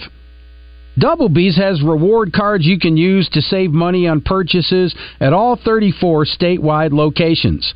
[0.98, 5.56] Double B's has reward cards you can use to save money on purchases at all
[5.62, 7.74] 34 statewide locations.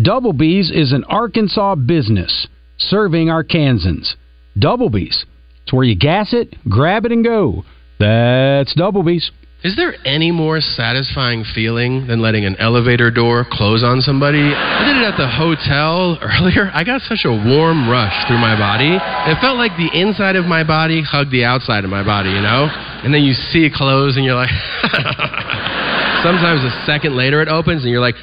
[0.00, 2.46] Double B's is an Arkansas business
[2.78, 4.14] serving Arkansans.
[4.58, 5.24] Double B's.
[5.68, 7.62] It's where you gas it, grab it, and go.
[8.00, 9.30] That's Double B's.
[9.62, 14.40] Is there any more satisfying feeling than letting an elevator door close on somebody?
[14.40, 16.70] I did it at the hotel earlier.
[16.72, 18.96] I got such a warm rush through my body.
[18.96, 22.40] It felt like the inside of my body hugged the outside of my body, you
[22.40, 22.72] know?
[23.04, 24.48] And then you see it close and you're like,
[26.24, 28.16] sometimes a second later it opens and you're like,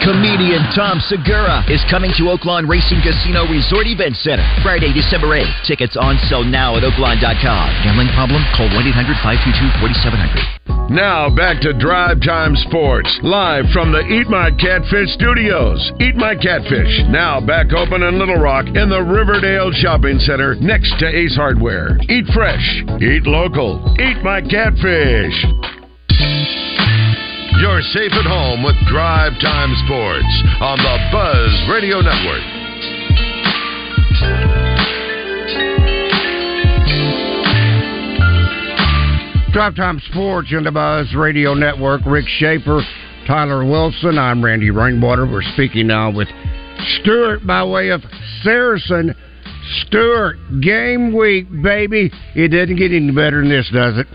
[0.00, 5.52] Comedian Tom Segura is coming to Oaklawn Racing Casino Resort Event Center Friday, December 8th.
[5.68, 7.66] Tickets on sale now at oaklawn.com.
[7.84, 8.40] Gambling problem?
[8.56, 10.88] Call 1 800 522 4700.
[10.88, 15.92] Now back to Drive Time Sports, live from the Eat My Catfish studios.
[16.00, 20.96] Eat My Catfish, now back open in Little Rock in the Riverdale Shopping Center next
[21.00, 21.98] to Ace Hardware.
[22.08, 22.64] Eat fresh,
[23.02, 25.34] eat local, eat my catfish.
[27.58, 32.44] You're safe at home with Drive Time Sports on the Buzz Radio Network.
[39.52, 42.02] Drive Time Sports on the Buzz Radio Network.
[42.04, 42.82] Rick Shaeffer,
[43.26, 44.18] Tyler Wilson.
[44.18, 45.24] I'm Randy Rainwater.
[45.24, 46.28] We're speaking now with
[47.00, 48.02] Stewart by way of
[48.42, 49.14] Saracen.
[49.86, 52.10] Stewart, game week, baby.
[52.34, 54.06] It doesn't get any better than this, does it?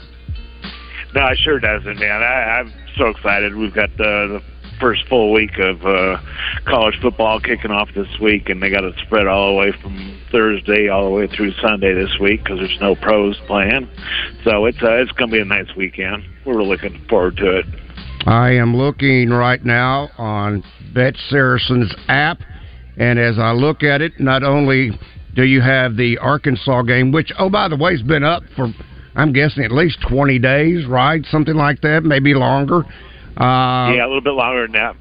[1.14, 2.24] No, it sure doesn't, man.
[2.24, 3.56] I, I'm so excited.
[3.56, 4.42] We've got the, the
[4.80, 6.18] first full week of uh,
[6.66, 10.20] college football kicking off this week, and they got it spread all the way from
[10.32, 13.90] Thursday all the way through Sunday this week because there's no pros playing.
[14.44, 16.24] So it's uh, it's going to be a nice weekend.
[16.46, 17.66] We're looking forward to it.
[18.26, 22.40] I am looking right now on Bet Saracen's app,
[22.98, 24.92] and as I look at it, not only
[25.36, 28.74] do you have the Arkansas game, which, oh, by the way, has been up for,
[29.16, 31.26] I'm guessing, at least 20 days, right?
[31.26, 32.86] Something like that, maybe longer.
[33.38, 34.96] Uh, yeah, a little bit longer than that.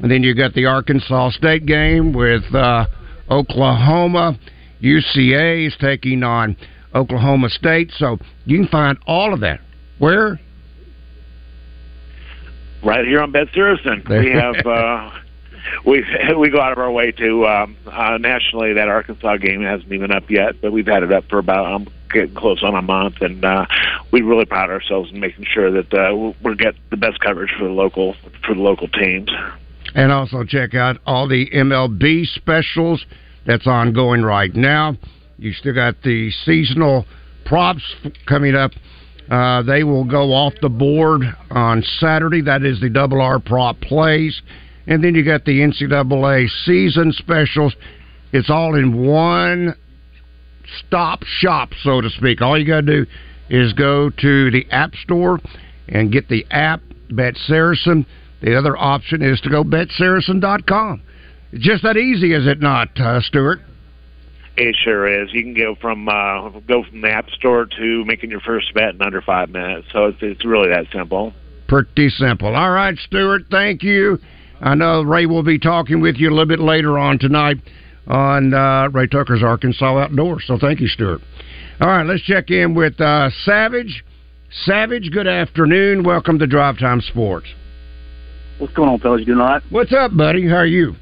[0.00, 2.86] And then you got the Arkansas State game with uh,
[3.30, 4.38] Oklahoma.
[4.82, 6.56] UCA is taking on
[6.94, 7.92] Oklahoma State.
[7.96, 9.60] So you can find all of that.
[9.98, 10.38] Where?
[12.84, 14.04] Right here on Saracen.
[14.08, 14.54] We have.
[14.66, 15.10] Uh,
[15.84, 16.04] we
[16.38, 18.74] we go out of our way to um, uh, nationally.
[18.74, 21.88] That Arkansas game hasn't even up yet, but we've had it up for about um,
[22.12, 23.66] getting close on a month, and uh,
[24.12, 27.64] we really pride ourselves in making sure that uh, we get the best coverage for
[27.64, 28.14] the local
[28.44, 29.30] for the local teams.
[29.94, 33.04] And also check out all the MLB specials
[33.46, 34.96] that's ongoing right now.
[35.38, 37.06] You still got the seasonal
[37.44, 37.82] props
[38.26, 38.72] coming up.
[39.30, 42.42] Uh, they will go off the board on Saturday.
[42.42, 44.40] That is the double R prop plays.
[44.86, 47.74] And then you got the NCAA season specials.
[48.32, 49.74] It's all in one
[50.86, 52.42] stop shop, so to speak.
[52.42, 53.06] All you got to do
[53.48, 55.40] is go to the App Store
[55.88, 58.06] and get the app, Bet Saracen.
[58.42, 61.02] The other option is to go betsaracen.com.
[61.52, 63.60] It's just that easy, is it not, uh, Stewart?
[64.56, 65.32] It sure is.
[65.32, 68.94] You can go from uh, go from the App Store to making your first bet
[68.94, 69.88] in under five minutes.
[69.92, 71.34] So it's it's really that simple.
[71.68, 72.56] Pretty simple.
[72.56, 73.42] All right, Stuart.
[73.50, 74.18] Thank you.
[74.62, 77.58] I know Ray will be talking with you a little bit later on tonight
[78.06, 80.44] on uh, Ray Tucker's Arkansas Outdoors.
[80.46, 81.20] So thank you, Stewart.
[81.80, 84.04] All right, let's check in with uh, Savage.
[84.64, 86.04] Savage, good afternoon.
[86.04, 87.46] Welcome to Drive Time Sports.
[88.58, 89.20] What's going on, fellas?
[89.20, 89.62] You doing all right?
[89.70, 90.48] What's up, buddy?
[90.48, 90.94] How are you?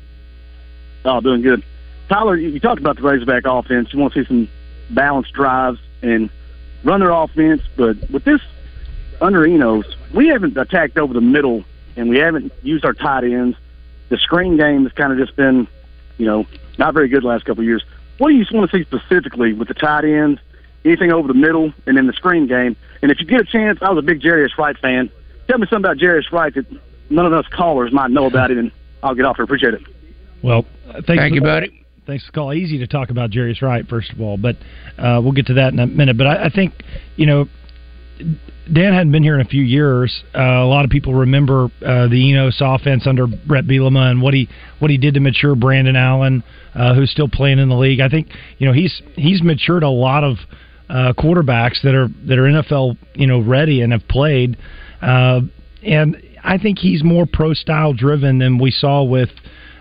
[1.04, 1.62] Oh, doing good.
[2.08, 3.92] Tyler, you, you talked about the Razorback offense.
[3.92, 4.48] You want to see some
[4.90, 6.30] balanced drives and
[6.84, 8.40] run their offense, but with this
[9.20, 11.64] under Enos, we haven't attacked over the middle
[11.96, 13.56] and we haven't used our tight ends.
[14.08, 15.68] The screen game has kind of just been,
[16.18, 16.46] you know,
[16.78, 17.82] not very good the last couple of years.
[18.18, 20.40] What do you want to see specifically with the tight ends,
[20.84, 22.76] anything over the middle, and then the screen game?
[23.02, 25.10] And if you get a chance, I was a big Jarius Wright fan.
[25.48, 26.66] Tell me something about Jarius Wright that
[27.10, 28.70] none of us callers might know about it, and
[29.02, 29.44] I'll get off here.
[29.44, 29.82] Appreciate it.
[30.42, 31.80] Well, uh, thanks Thank you, the- buddy.
[32.06, 32.52] Thanks for the call.
[32.52, 34.56] Easy to talk about Jarius Wright, first of all, but
[34.98, 36.18] uh, we'll get to that in a minute.
[36.18, 36.74] But I, I think,
[37.16, 37.48] you know,
[38.72, 40.24] Dan hadn't been here in a few years.
[40.34, 44.32] Uh, a lot of people remember uh, the Enos offense under Bret Bielema and what
[44.32, 44.48] he
[44.78, 46.42] what he did to mature Brandon Allen,
[46.74, 48.00] uh, who's still playing in the league.
[48.00, 50.36] I think you know he's he's matured a lot of
[50.88, 54.56] uh, quarterbacks that are that are NFL you know ready and have played,
[55.02, 55.40] uh,
[55.82, 59.30] and I think he's more pro style driven than we saw with.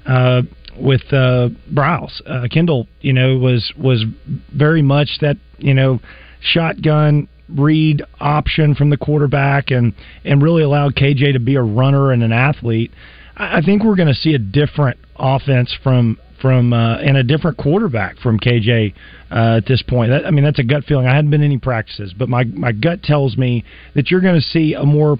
[0.05, 0.41] Uh,
[0.75, 4.03] with uh, Briles, uh, Kendal, you know, was was
[4.51, 5.99] very much that you know
[6.41, 9.93] shotgun read option from the quarterback and
[10.25, 12.91] and really allowed KJ to be a runner and an athlete,
[13.35, 17.23] I, I think we're going to see a different offense from from uh, and a
[17.23, 18.93] different quarterback from KJ
[19.31, 20.11] uh, at this point.
[20.11, 21.07] That, I mean, that's a gut feeling.
[21.07, 23.63] I hadn't been any practices, but my my gut tells me
[23.95, 25.17] that you're going to see a more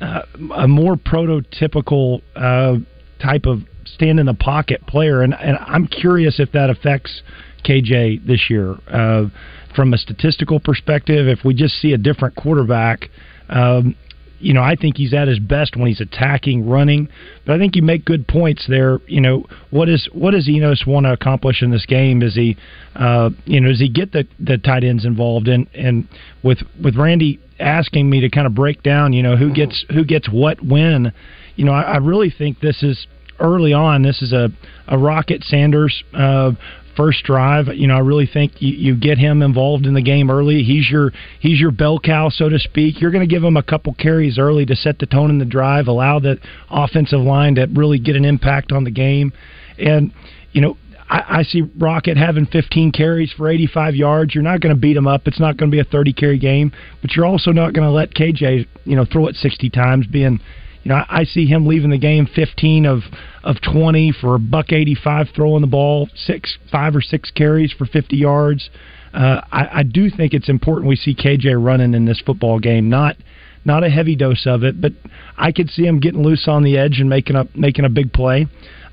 [0.00, 0.22] uh,
[0.56, 2.78] a more prototypical uh,
[3.20, 7.22] type of stand in the pocket player, and, and I'm curious if that affects
[7.64, 9.26] KJ this year uh,
[9.74, 11.28] from a statistical perspective.
[11.28, 13.10] If we just see a different quarterback.
[13.48, 13.96] Um,
[14.38, 17.08] you know, I think he's at his best when he's attacking, running.
[17.44, 19.00] But I think you make good points there.
[19.06, 22.22] You know, what is what does Enos want to accomplish in this game?
[22.22, 22.56] Is he,
[22.94, 25.48] uh, you know, does he get the the tight ends involved?
[25.48, 26.06] And and
[26.42, 30.04] with with Randy asking me to kind of break down, you know, who gets who
[30.04, 31.12] gets what when.
[31.56, 33.06] You know, I, I really think this is
[33.40, 34.02] early on.
[34.02, 34.48] This is a
[34.86, 36.52] a Rocket Sanders uh,
[36.96, 37.68] first drive.
[37.68, 40.62] You know, I really think you, you get him involved in the game early.
[40.62, 43.00] He's your he's your bell cow, so to speak.
[43.00, 45.44] You're going to give him a couple carries early to set the tone in the
[45.44, 46.38] drive, allow the
[46.70, 49.32] offensive line to really get an impact on the game,
[49.78, 50.12] and
[50.52, 50.76] you know.
[51.08, 54.34] I, I see Rocket having 15 carries for 85 yards.
[54.34, 55.28] You're not going to beat him up.
[55.28, 57.92] It's not going to be a 30 carry game, but you're also not going to
[57.92, 60.40] let KJ, you know, throw it 60 times, being
[60.86, 63.00] you know, I, I see him leaving the game 15 of
[63.42, 67.86] of 20 for a buck 85 throwing the ball, six, five or six carries for
[67.86, 68.70] 50 yards.
[69.12, 72.88] Uh, I, I do think it's important we see KJ running in this football game.
[72.88, 73.16] Not
[73.64, 74.92] not a heavy dose of it, but
[75.36, 78.12] I could see him getting loose on the edge and making a making a big
[78.12, 78.46] play.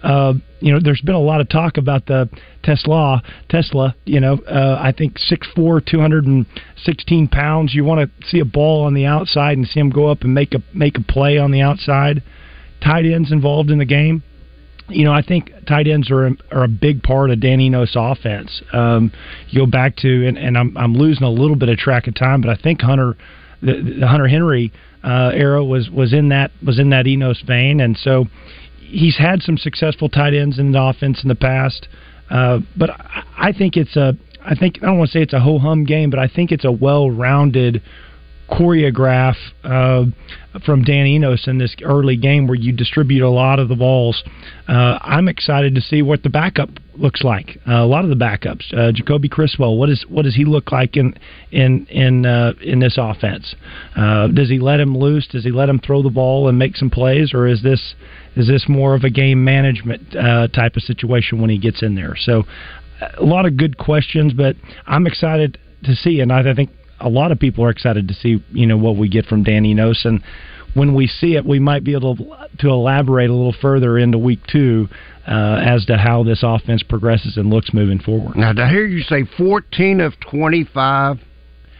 [0.03, 2.29] Uh, you know, there's been a lot of talk about the
[2.63, 3.21] TeSlaa.
[3.49, 7.73] TeSlaa, you know, uh, I think 6'4", 216 pounds.
[7.73, 10.33] You want to see a ball on the outside and see him go up and
[10.33, 12.21] make a make a play on the outside.
[12.83, 14.23] Tight ends involved in the game.
[14.89, 18.61] You know, I think tight ends are are a big part of Dan Enos' offense.
[18.73, 19.11] Um,
[19.47, 22.15] you go back to, and, and I'm I'm losing a little bit of track of
[22.15, 23.15] time, but I think Hunter,
[23.61, 27.79] the, the Hunter Henry uh, era was was in that was in that Enos vein,
[27.79, 28.25] and so
[28.93, 31.87] he's had some successful tight ends in the offense in the past,
[32.29, 32.91] uh, but
[33.37, 34.13] I, think it's a
[34.45, 36.51] I think I don't want to say it's a ho hum game, but I think
[36.51, 37.81] it's a well rounded
[38.49, 40.05] choreograph uh,
[40.65, 44.23] from Dan Enos in this early game where you distribute a lot of the balls.
[44.67, 47.57] Uh, I'm excited to see what the backup looks like.
[47.67, 49.77] Uh, a lot of the backups, uh, Jacoby Criswell.
[49.77, 51.15] What is what does he look like in
[51.51, 53.55] in in uh, in this offense?
[53.95, 55.27] Uh, does he let him loose?
[55.27, 57.95] Does he let him throw the ball and make some plays, or is this
[58.35, 60.11] is this more of a game management
[60.53, 62.15] type of situation when he gets in there?
[62.17, 62.43] So.
[63.17, 67.31] A lot of good questions, but I'm excited to see, and I think a lot
[67.31, 70.21] of people are excited to see you know what we get from Dan Enos, and
[70.73, 72.15] when we see it, we might be able
[72.59, 74.87] to elaborate a little further into week two
[75.27, 78.35] uh, as to how this offense progresses and looks moving forward.
[78.35, 81.19] Now, to hear you say 14 of 25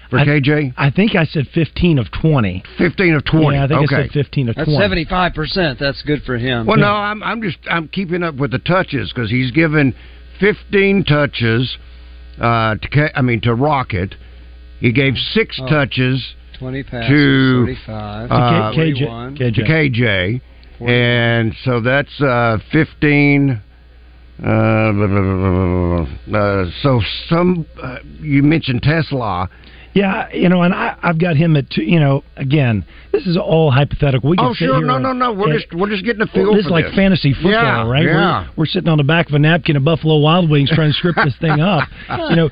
[0.10, 0.74] for I, KJ?
[0.78, 2.64] I think I said 15 of 20.
[2.78, 3.56] 15 of 20.
[3.56, 3.96] Yeah, I think okay.
[3.96, 4.80] I said 15 of That's 20.
[4.80, 5.80] seventy five percent.
[5.80, 6.68] That's good for him.
[6.68, 9.96] Well, no, I'm I'm just I'm keeping up with the touches because he's given
[10.40, 11.78] 15 touches
[12.40, 14.16] uh, to K, I mean to Rocket.
[14.84, 15.66] He gave six Oh.
[15.68, 16.22] touches
[16.60, 19.38] 20 passes, to 35, uh, To K- KJ.
[19.38, 19.56] KJ.
[19.56, 20.42] to KJ,
[20.88, 23.62] and so that's uh, 15.
[24.40, 26.40] Uh, blah, blah, blah, blah, blah, blah.
[26.40, 29.48] uh, so some uh, you mentioned TeSlaa.
[29.94, 31.84] Yeah, you know, and I, I've got him at two.
[31.84, 34.28] You know, again, this is all hypothetical.
[34.32, 34.82] We can Oh, sure.
[34.82, 35.34] No, and- no, no.
[35.34, 36.96] We're and- just we're just getting a feel Well, this for is like this.
[36.96, 38.04] fantasy football, Yeah, right?
[38.06, 38.42] Yeah.
[38.42, 40.98] We're, we're sitting on the back of a napkin of Buffalo Wild Wings trying to
[40.98, 41.88] script this thing up.
[42.32, 42.50] You know,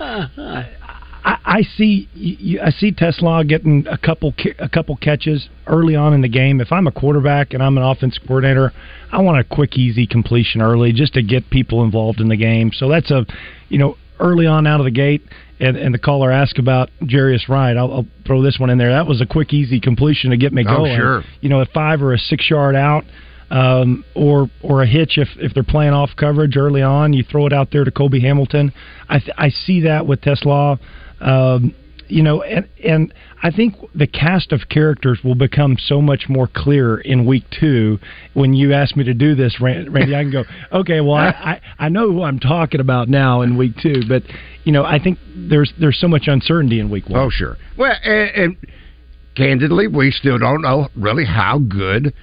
[1.23, 6.13] I, I see you, I see TeSlaa getting a couple a couple catches early on
[6.13, 6.62] in the game.
[6.62, 8.71] If I'm a quarterback and I'm an offense coordinator,
[9.12, 12.71] I want a quick, easy completion early just to get people involved in the game.
[12.73, 13.25] So that's a,
[13.69, 15.23] you know, early on out of the gate.
[15.60, 17.77] And, and the caller asked about Jarius Wright.
[17.77, 18.93] I'll, I'll throw this one in there.
[18.93, 20.75] That was a quick, easy completion to get me going.
[20.75, 20.97] Oh, going.
[20.97, 21.23] sure.
[21.41, 23.03] You know, a five or a six yard out
[23.51, 27.13] um, or or a hitch if if they're playing off coverage early on.
[27.13, 28.73] You throw it out there to Kobe Hamilton.
[29.10, 30.79] I th- I see that with TeSlaa.
[31.21, 31.75] Um,
[32.12, 36.47] you know, and and I think the cast of characters will become so much more
[36.53, 37.99] clear in week two.
[38.34, 41.62] When you ask me to do this, Randy, I can go, okay, well, I, I
[41.86, 44.23] I know who I'm talking about now in week two, but
[44.65, 47.19] you know, I think there's there's so much uncertainty in week one.
[47.19, 47.57] Oh, sure.
[47.77, 48.57] Well, and, and
[49.36, 52.13] candidly, we still don't know really how good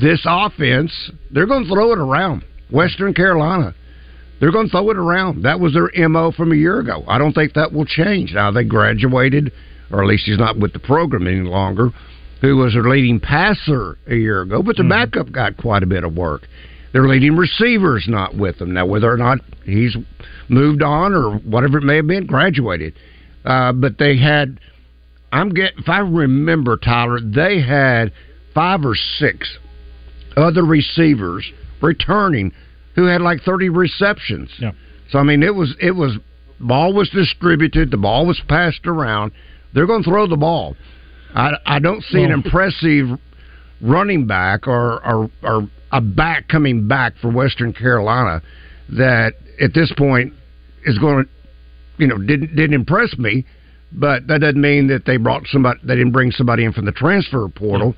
[0.00, 0.92] this offense.
[1.30, 2.44] They're going to throw it around.
[2.70, 3.74] Western Carolina.
[4.40, 5.42] They're going to throw it around.
[5.42, 7.04] That was their mo from a year ago.
[7.06, 8.32] I don't think that will change.
[8.32, 9.52] Now they graduated,
[9.90, 11.90] or at least he's not with the program any longer.
[12.40, 14.62] Who was their leading passer a year ago?
[14.62, 16.48] But the backup got quite a bit of work.
[16.92, 18.86] Their leading receiver's not with them now.
[18.86, 19.94] Whether or not he's
[20.48, 22.94] moved on or whatever it may have been, graduated.
[23.44, 24.58] Uh, but they had
[25.32, 25.78] I'm getting.
[25.78, 28.12] If I remember, Tyler, they had
[28.54, 29.58] five or six
[30.36, 32.52] other receivers returning
[33.00, 34.50] who had like 30 receptions.
[34.58, 34.72] Yeah.
[35.10, 36.18] So I mean, it was it was
[36.60, 39.32] ball was distributed, the ball was passed around.
[39.72, 40.76] They're going to throw the ball.
[41.34, 43.18] I I don't see an impressive
[43.80, 48.42] running back or, or or a back coming back for Western Carolina
[48.90, 50.34] that at this point
[50.84, 51.30] is going to
[51.98, 53.46] you know didn't didn't impress me.
[53.92, 55.80] But that doesn't mean that they brought somebody.
[55.82, 57.96] They didn't bring somebody in from the transfer portal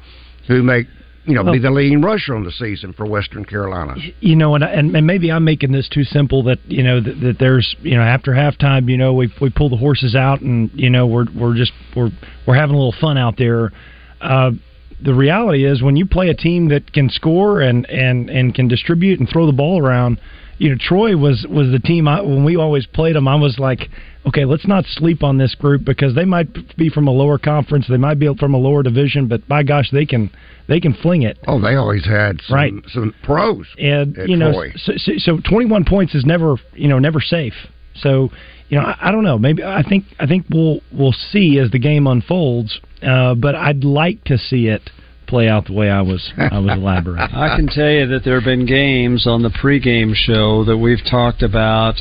[0.49, 0.87] who make
[1.25, 3.95] you know be the leading rusher on the season for Western Carolina.
[4.21, 6.43] you know, and, and and maybe I'm making this too simple.
[6.45, 9.71] That you know that, that there's you know after halftime, you know we we pull
[9.71, 12.11] the horses out, and you know we're we're just we're
[12.47, 13.73] we're having a little fun out there.
[14.21, 14.53] Uh,
[15.01, 18.69] the reality is when you play a team that can score and and and can
[18.69, 20.21] distribute and throw the ball around.
[20.63, 22.07] You know, Troy was was the team.
[22.07, 23.91] I, when we always played them, I was like,
[24.27, 27.87] okay, let's not sleep on this group because they might be from a lower conference,
[27.89, 30.31] they might be from a lower division, but by gosh, they can
[30.69, 31.37] they can fling it.
[31.49, 32.73] Oh, they always had some, Right.
[32.95, 33.67] some pros.
[33.77, 34.73] and you know, Troy.
[34.77, 37.55] so, so, so 21 points is never you know never safe.
[37.97, 38.31] So
[38.69, 39.39] you know, I, I don't know.
[39.39, 42.81] Maybe I think I think we'll we'll see as the game unfolds.
[43.03, 44.91] Uh, but I'd like to see it
[45.33, 47.35] play out the way I was I was elaborating.
[47.35, 51.03] I can tell you that there have been games on the pregame show that we've
[51.11, 51.95] talked about.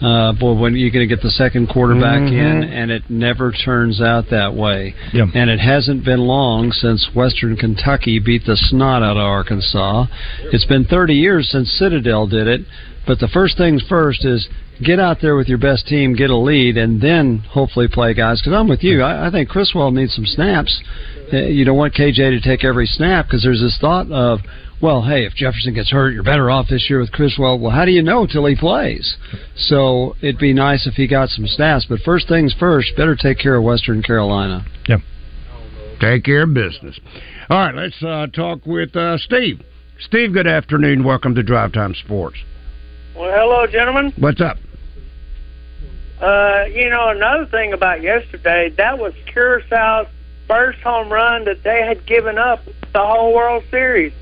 [0.00, 2.30] Uh, boy, when you're going to get the second quarterback Mhm.
[2.30, 4.94] in, and it never turns out that way.
[5.12, 5.26] Yeah.
[5.34, 10.06] And it hasn't been long since Western Kentucky beat the snot out of Arkansas.
[10.52, 12.60] It's been 30 years since Citadel did it.
[13.08, 14.48] But the first things first is
[14.84, 18.40] get out there with your best team, get a lead, and then hopefully play guys.
[18.40, 19.02] Because I'm with you.
[19.02, 20.80] I, I think Criswell needs some snaps.
[21.32, 24.40] Uh, You don't want KJ to take every snap because there's this thought of,
[24.80, 27.58] well, hey, if Jefferson gets hurt, you're better off this year with Criswell.
[27.58, 29.16] Well, well, how do you know till he plays?
[29.56, 31.86] So it'd be nice if he got some snaps.
[31.88, 34.64] But first things first, better take care of Western Carolina.
[34.88, 34.98] Yeah.
[36.00, 36.98] Take care of business.
[37.50, 39.62] All right, let's uh, talk with uh, Steve.
[40.00, 41.02] Steve, good afternoon.
[41.02, 42.36] Welcome to Drive Time Sports.
[43.16, 44.12] Well, hello, gentlemen.
[44.16, 44.58] What's up?
[46.20, 50.08] Uh, you know, another thing about yesterday, that was Curaçao's
[50.48, 54.12] first home run that they had given up the whole World Series.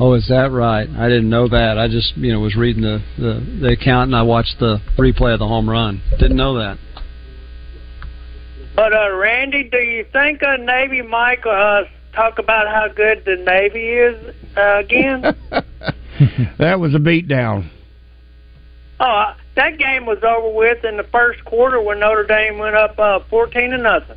[0.00, 0.88] Oh, is that right?
[0.88, 1.76] I didn't know that.
[1.76, 5.32] I just, you know, was reading the, the, the account and I watched the replay
[5.32, 6.00] of the home run.
[6.18, 6.78] Didn't know that.
[8.76, 11.82] But, uh, Randy, do you think uh, Navy might uh,
[12.14, 15.36] talk about how good the Navy is uh, again?
[16.58, 17.70] That was a beatdown.
[18.98, 22.74] oh, uh, that game was over with in the first quarter when Notre Dame went
[22.74, 24.16] up uh, 14 to nothing.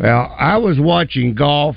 [0.00, 1.76] Well, I was watching golf.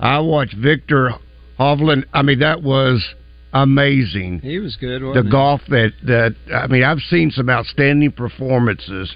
[0.00, 1.12] I watched Viktor
[1.58, 2.04] Hovland.
[2.12, 3.14] I mean, that was
[3.52, 4.40] amazing.
[4.40, 5.30] He was good, the he?
[5.30, 9.14] golf that that I mean, I've seen some outstanding performances,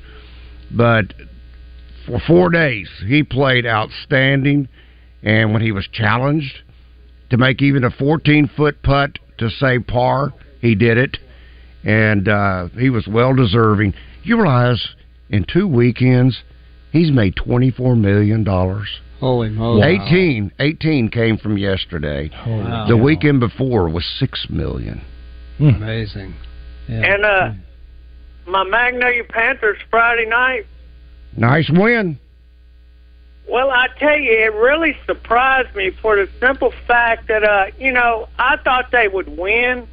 [0.70, 1.12] but
[2.06, 4.68] for four days he played outstanding.
[5.22, 6.58] And when he was challenged
[7.30, 11.16] to make even a 14 foot putt to save par, he did it,
[11.82, 13.94] and uh, he was well deserving.
[14.22, 14.86] You realize
[15.30, 16.42] in two weekends
[16.94, 18.88] he's made 24 million dollars.
[19.20, 19.82] Holy moly.
[19.82, 22.30] 18, 18 came from yesterday.
[22.46, 22.86] Wow.
[22.88, 25.02] The weekend before was six million.
[25.60, 26.34] Amazing.
[26.88, 27.14] Yeah.
[27.14, 27.52] And uh,
[28.46, 30.66] my Magnolia Panthers Friday night
[31.36, 32.18] Nice win.
[33.48, 37.92] Well, I tell you, it really surprised me for the simple fact that, uh, you
[37.92, 39.86] know, I thought they would win,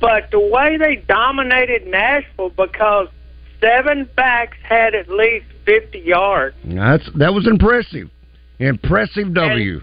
[0.00, 3.08] but the way they dominated Nashville because
[3.60, 6.56] seven backs had at least 50 yards.
[6.64, 8.08] That's that was impressive.
[8.58, 9.80] Impressive W.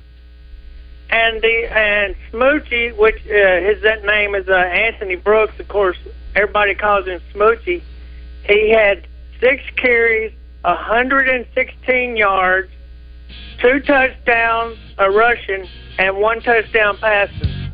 [1.09, 5.97] And the and Smoochie, which uh, his that name is uh, Anthony Brooks, of course,
[6.35, 7.83] everybody calls him Smoochie.
[8.45, 9.07] He had
[9.39, 12.69] six carries, 116 yards,
[13.61, 15.67] two touchdowns, a rushing,
[15.99, 17.71] and one touchdown passing.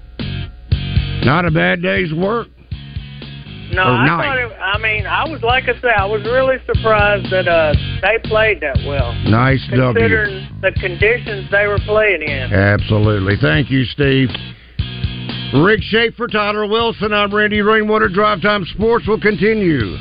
[1.24, 2.48] Not a bad day's work.
[3.72, 4.26] No, Or I night.
[4.26, 4.60] thought it.
[4.60, 8.62] I mean, I was like I say, I was really surprised that uh they played
[8.62, 9.94] that well, Nice W.
[9.94, 12.52] considering the conditions they were playing in.
[12.54, 13.36] Absolutely.
[13.42, 14.30] Thank you, Steve.
[15.54, 18.08] Rick Shaeffer, Tyler Wilson, I'm Randy Rainwater.
[18.08, 19.98] Drive Time Sports will continue.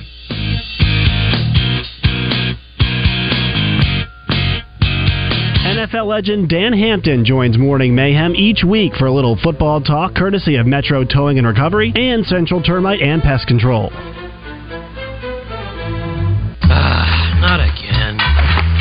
[5.79, 10.57] NFL legend Dan Hampton joins Morning Mayhem each week for a little football talk courtesy
[10.57, 13.93] of Metro Towing and Recovery and Central Termite and Pest Control.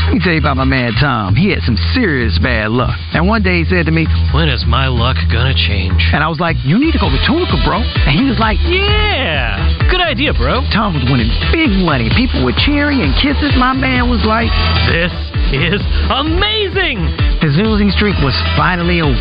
[0.08, 0.18] Again.
[0.18, 1.36] me tell you about my man Tom.
[1.36, 2.96] He had some serious bad luck.
[3.14, 6.00] And one day he said to me, When is my luck gonna change?
[6.14, 7.84] And I was like, You need to go to Tunica, bro.
[7.84, 9.60] And he was like, Yeah,
[9.92, 10.64] good idea, bro.
[10.72, 12.10] Tom was winning big money.
[12.16, 13.52] People were cheering and kisses.
[13.60, 14.50] My man was like,
[14.88, 15.12] This
[15.52, 17.04] is amazing.
[17.44, 19.20] His losing streak was finally over.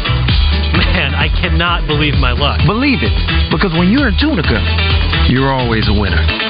[0.77, 2.61] Man, I cannot believe my luck.
[2.67, 3.13] Believe it,
[3.51, 4.61] because when you're in Tunica,
[5.29, 6.46] you're always a winner.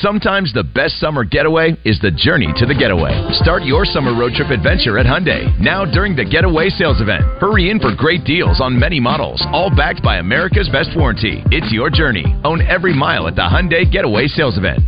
[0.00, 3.12] Sometimes the best summer getaway is the journey to the getaway.
[3.32, 5.52] Start your summer road trip adventure at Hyundai.
[5.60, 7.22] Now during the Getaway Sales Event.
[7.40, 11.44] Hurry in for great deals on many models, all backed by America's best warranty.
[11.52, 12.24] It's your journey.
[12.44, 14.80] Own every mile at the Hyundai Getaway Sales Event.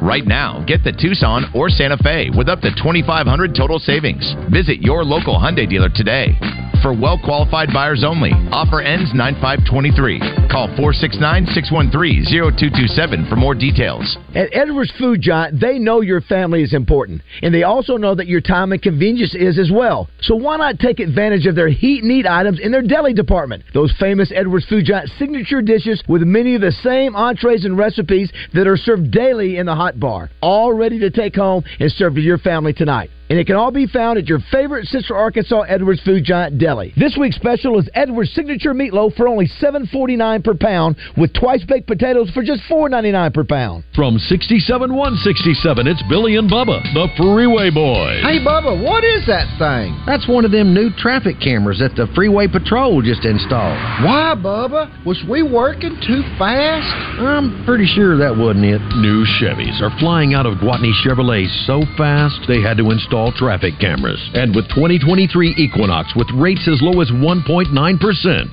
[0.00, 4.34] Right now, get the Tucson or Santa Fe with up to 2500 total savings.
[4.50, 6.38] Visit your local Hyundai dealer today.
[6.82, 8.32] For well qualified buyers only.
[8.50, 10.50] Offer ends 9523.
[10.50, 14.18] Call 469 613 0227 for more details.
[14.34, 18.26] At Edwards Food Giant, they know your family is important, and they also know that
[18.26, 20.08] your time and convenience is as well.
[20.22, 23.62] So why not take advantage of their heat and eat items in their deli department?
[23.72, 28.32] Those famous Edwards Food Giant signature dishes with many of the same entrees and recipes
[28.54, 32.16] that are served daily in the hot bar, all ready to take home and serve
[32.16, 35.62] to your family tonight and it can all be found at your favorite Central Arkansas
[35.62, 36.92] Edwards Food Giant Deli.
[36.98, 41.86] This week's special is Edwards Signature Meatloaf for only $7.49 per pound, with twice baked
[41.86, 43.84] potatoes for just $4.99 per pound.
[43.96, 48.20] From 67 167, it's Billy and Bubba, the Freeway Boys.
[48.20, 49.96] Hey, Bubba, what is that thing?
[50.04, 53.80] That's one of them new traffic cameras that the Freeway Patrol just installed.
[54.04, 54.92] Why, Bubba?
[55.06, 56.84] Was we working too fast?
[57.16, 58.82] I'm pretty sure that wasn't it.
[59.00, 63.78] New Chevys are flying out of Gwatney Chevrolet so fast they had to install traffic
[63.78, 64.18] cameras.
[64.34, 67.70] And with 2023 Equinox with rates as low as 1.9%,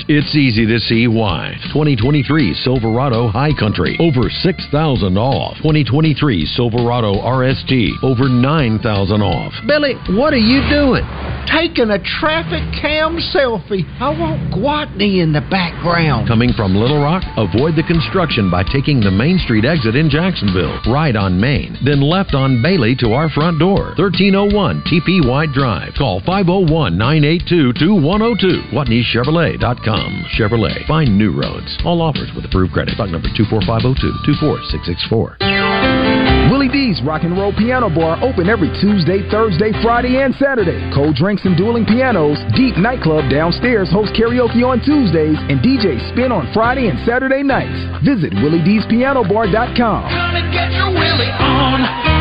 [0.07, 1.57] it's easy to see why.
[1.73, 5.57] 2023 Silverado High Country, over 6,000 off.
[5.57, 9.53] 2023 Silverado RST, over 9,000 off.
[9.65, 11.07] Billy, what are you doing?
[11.49, 13.87] Taking a traffic cam selfie.
[13.99, 16.27] I want Gwatney in the background.
[16.27, 20.77] Coming from Little Rock, avoid the construction by taking the Main Street exit in Jacksonville,
[20.91, 23.95] right on Main, then left on Bailey to our front door.
[23.97, 25.93] 1301 TP White Drive.
[25.97, 28.75] Call 501 982 2102.
[28.75, 30.25] GwatneyChevrolet.com.
[30.35, 30.85] Chevrolet.
[30.85, 31.77] Find new roads.
[31.85, 32.95] All offers with approved credit.
[32.95, 33.95] Stock number 24502
[34.27, 36.51] 24664.
[36.51, 40.91] Willie D's Rock and Roll Piano Bar open every Tuesday, Thursday, Friday, and Saturday.
[40.93, 42.37] Cold drinks and dueling pianos.
[42.57, 47.79] Deep Nightclub downstairs hosts karaoke on Tuesdays and DJ Spin on Friday and Saturday nights.
[48.03, 50.03] Visit WillieD'sPianoBar.com.
[50.11, 52.18] Gonna get your Willie on.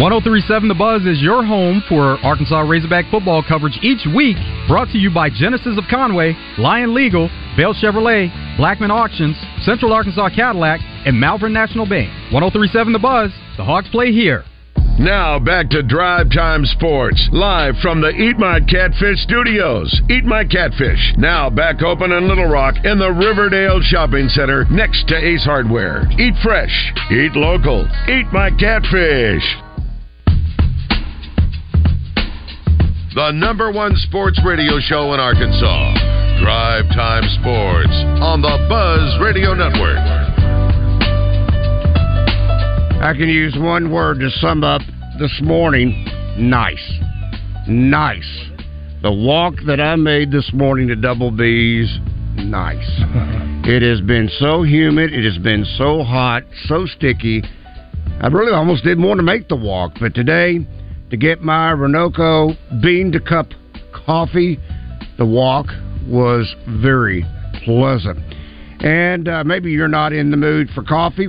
[0.00, 4.38] 1037 The Buzz is your home for Arkansas Razorback football coverage each week.
[4.66, 10.30] Brought to you by Genesis of Conway, Lion Legal, Bell Chevrolet, Blackmon Auctions, Central Arkansas
[10.30, 12.08] Cadillac, and Malvern National Bank.
[12.32, 13.30] 1037 The Buzz.
[13.58, 14.42] The Hawks play here.
[14.98, 20.00] Now back to Drive Time Sports, live from the Eat My Catfish studios.
[20.08, 25.08] Eat My Catfish, now back open in Little Rock in the Riverdale Shopping Center next
[25.08, 26.08] to Ace Hardware.
[26.18, 29.44] Eat fresh, eat local, eat my catfish.
[33.12, 35.94] The number one sports radio show in Arkansas.
[36.40, 37.90] Drive Time Sports
[38.22, 39.98] on the Buzz Radio Network.
[43.02, 44.82] I can use one word to sum up
[45.18, 46.06] this morning
[46.38, 47.00] nice.
[47.66, 48.48] Nice.
[49.02, 51.90] The walk that I made this morning to Double B's,
[52.36, 52.76] nice.
[53.66, 57.42] it has been so humid, it has been so hot, so sticky.
[58.20, 60.64] I really almost didn't want to make the walk, but today,
[61.10, 63.48] to get my Renoco bean to cup
[64.06, 64.58] coffee,
[65.18, 65.66] the walk
[66.06, 67.24] was very
[67.64, 68.18] pleasant.
[68.80, 71.28] And uh, maybe you're not in the mood for coffee.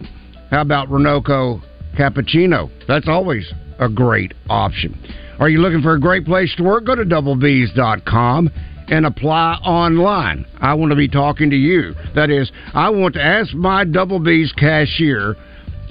[0.49, 1.61] How about Renoco
[1.97, 2.69] cappuccino?
[2.87, 4.97] That's always a great option.
[5.39, 6.85] Are you looking for a great place to work?
[6.85, 8.49] Go to doublebees.com
[8.87, 10.45] and apply online.
[10.59, 11.93] I want to be talking to you.
[12.13, 15.35] That is, I want to ask my Double B's cashier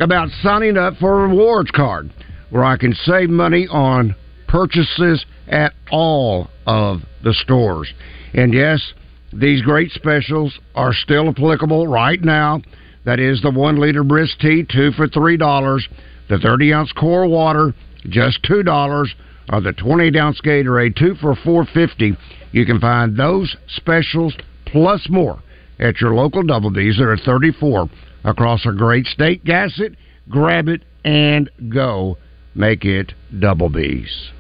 [0.00, 2.10] about signing up for a rewards card
[2.50, 4.14] where I can save money on
[4.46, 7.92] purchases at all of the stores.
[8.34, 8.92] And yes,
[9.32, 12.62] these great specials are still applicable right now.
[13.04, 15.88] That is the one liter brisk tea, two for three dollars.
[16.28, 17.74] The thirty ounce core water,
[18.08, 19.14] just two dollars.
[19.52, 22.16] Or the 20 ounce Gatorade, two for four fifty.
[22.52, 24.32] You can find those specials
[24.66, 25.42] plus more
[25.80, 26.98] at your local Double B's.
[26.98, 27.88] There are thirty four
[28.24, 29.44] across a great state.
[29.44, 29.96] Gas it,
[30.28, 32.16] grab it, and go.
[32.54, 34.30] Make it Double B's.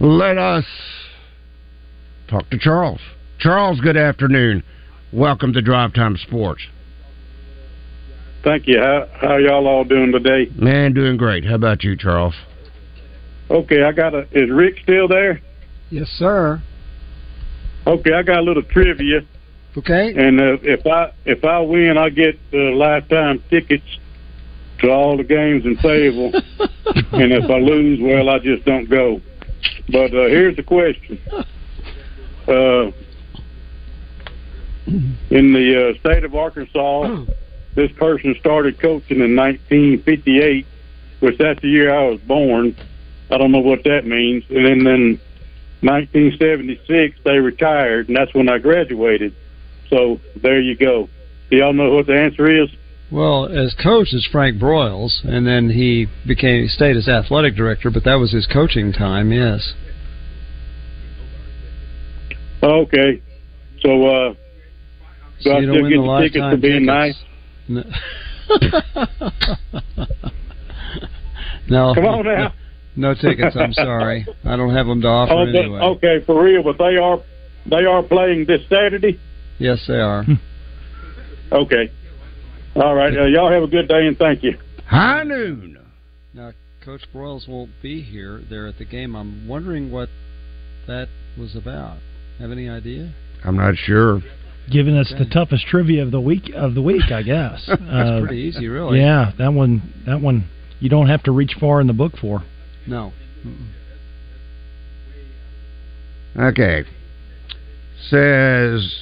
[0.00, 0.64] Let us
[2.28, 3.00] talk to Charles.
[3.38, 4.64] Charles, good afternoon.
[5.12, 6.62] Welcome to Drive Time Sports.
[8.42, 8.80] Thank you.
[8.80, 10.50] How how y'all all doing today?
[10.56, 11.44] Man, doing great.
[11.44, 12.34] How about you, Charles?
[13.48, 14.26] Okay, I got a.
[14.32, 15.40] Is Rick still there?
[15.90, 16.60] Yes, sir.
[17.86, 19.20] Okay, I got a little trivia.
[19.76, 20.12] Okay.
[20.16, 23.84] And uh, if I if I win, I get uh, lifetime tickets
[24.82, 26.34] to all the games in Fayetteville.
[27.12, 29.20] and if I lose, well, I just don't go.
[29.88, 31.20] But uh, here's the question:
[32.48, 32.90] uh,
[34.86, 37.24] In the uh, state of Arkansas,
[37.74, 40.66] this person started coaching in 1958,
[41.20, 42.76] which that's the year I was born.
[43.30, 44.44] I don't know what that means.
[44.50, 45.20] And then in
[45.80, 49.34] 1976, they retired, and that's when I graduated.
[49.88, 51.08] So there you go.
[51.50, 52.70] Do y'all know what the answer is?
[53.12, 58.04] Well, as coach is Frank Broyles, and then he became stayed as athletic director, but
[58.04, 59.30] that was his coaching time.
[59.32, 59.74] Yes.
[62.62, 63.20] Okay.
[63.82, 64.34] So, uh,
[65.40, 67.18] So I you don't still win get the the tickets for lifetime being tickets.
[67.68, 67.84] nice?
[71.68, 71.94] no.
[71.94, 72.54] Come on now.
[72.96, 73.56] No tickets.
[73.58, 74.26] I'm sorry.
[74.44, 75.80] I don't have them to offer Oh, anyway.
[75.80, 77.20] Okay, for real, but they are
[77.66, 79.18] they are playing this Saturday.
[79.58, 80.24] Yes, they are.
[81.52, 81.90] Okay.
[82.74, 83.16] All right.
[83.16, 84.58] Uh, y'all have a good day and thank you.
[84.86, 85.78] High noon.
[86.34, 86.52] Now,
[86.84, 89.14] Coach Broyles won't be here there at the game.
[89.14, 90.08] I'm wondering what
[90.86, 91.08] that
[91.38, 91.98] was about.
[92.38, 93.12] Have any idea?
[93.44, 94.20] I'm not sure.
[94.70, 97.64] Giving us the toughest trivia of the week of the week, I guess.
[97.66, 99.00] That's Uh, pretty easy, really.
[99.00, 99.92] Yeah, that one.
[100.06, 100.48] That one.
[100.80, 102.42] You don't have to reach far in the book for.
[102.86, 103.12] No.
[106.36, 106.84] Okay.
[108.08, 108.98] Says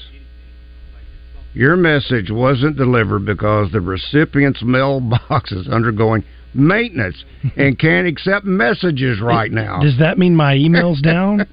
[1.55, 6.25] your message wasn't delivered because the recipient's mailbox is undergoing
[6.55, 7.25] maintenance
[7.57, 9.81] and can't accept messages right now.
[9.81, 11.47] Does that mean my email's down?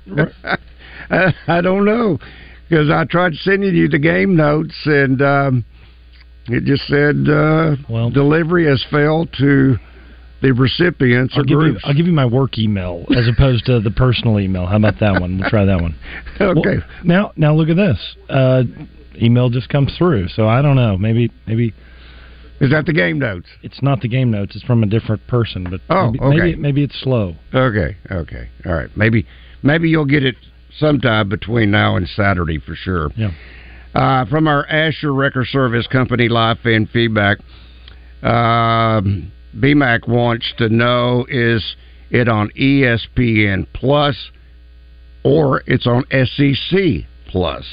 [1.09, 2.19] I, don't know
[2.67, 5.65] because I tried sending you the game notes and um,
[6.47, 7.75] it just said uh,
[8.09, 9.77] delivery has failed to
[10.41, 11.79] the recipients I'll or give, you.
[11.83, 14.65] I'll give you my work email as opposed to the personal email.
[14.65, 15.39] How about that one?
[15.39, 15.95] We'll try that one.
[16.39, 16.77] Okay.
[16.77, 17.97] Well, now, now look at this.
[18.29, 18.61] Uh,
[19.21, 20.97] email just comes through, so I don't know.
[20.97, 21.73] Maybe, maybe.
[22.59, 23.47] Is that the game notes?
[23.61, 24.55] It's not the game notes.
[24.55, 25.67] It's from a different person.
[25.69, 26.37] But Oh, maybe, okay.
[26.37, 27.35] maybe, maybe it's slow.
[27.53, 28.89] Okay, okay, all right.
[28.97, 29.25] Maybe
[29.61, 30.35] maybe you'll get it
[30.79, 33.11] sometime between now and Saturday for sure.
[33.15, 33.31] Yeah.
[33.93, 37.37] Uh, from our Asher Record Service Company live fan feedback,
[38.23, 41.75] um, BMAC wants to know is
[42.09, 44.15] it on ESPN Plus
[45.23, 47.65] or it's on SEC Plus?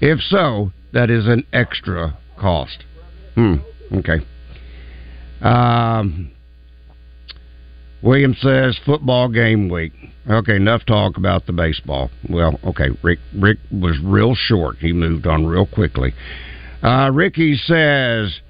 [0.00, 2.84] If so, that is an extra cost.
[3.34, 3.56] Hmm.
[3.92, 4.24] Okay.
[5.40, 6.32] Um,
[8.02, 9.92] William says football game week.
[10.28, 12.10] Okay, enough talk about the baseball.
[12.28, 14.76] Well, okay, Rick Rick was real short.
[14.78, 16.14] He moved on real quickly.
[16.82, 18.40] Uh, Ricky says,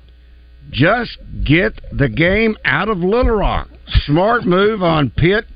[0.70, 3.68] just get the game out of Little Rock.
[4.06, 5.46] Smart move on Pitt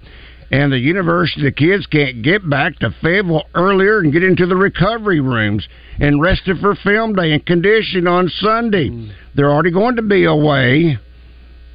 [0.50, 1.42] and the university.
[1.42, 5.66] The kids can't get back to Fayetteville earlier and get into the recovery rooms
[6.00, 9.12] and rested for film day and condition on Sunday.
[9.34, 10.98] They're already going to be away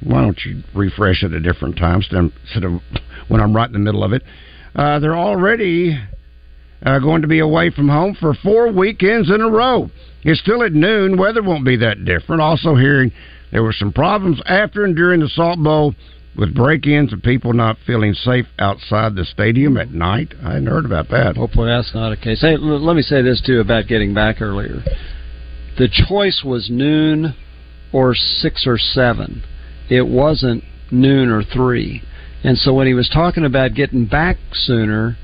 [0.02, 2.80] why don't you refresh at a different time instead of
[3.28, 4.22] when I'm right in the middle of it?
[4.74, 5.98] Uh, they're already
[6.82, 9.90] uh, going to be away from home for four weekends in a row.
[10.22, 11.18] It's still at noon.
[11.18, 12.40] Weather won't be that different.
[12.40, 13.12] Also, hearing
[13.52, 15.94] there were some problems after and during the Salt Bowl
[16.36, 20.34] with break-ins and people not feeling safe outside the stadium at night.
[20.42, 21.36] I hadn't heard about that.
[21.36, 22.40] Hopefully that's not a case.
[22.40, 24.82] Hey, l- let me say this too about getting back earlier.
[25.76, 27.34] The choice was noon
[27.92, 29.42] or six or seven.
[29.88, 32.02] It wasn't noon or three.
[32.42, 35.16] And so when he was talking about getting back sooner,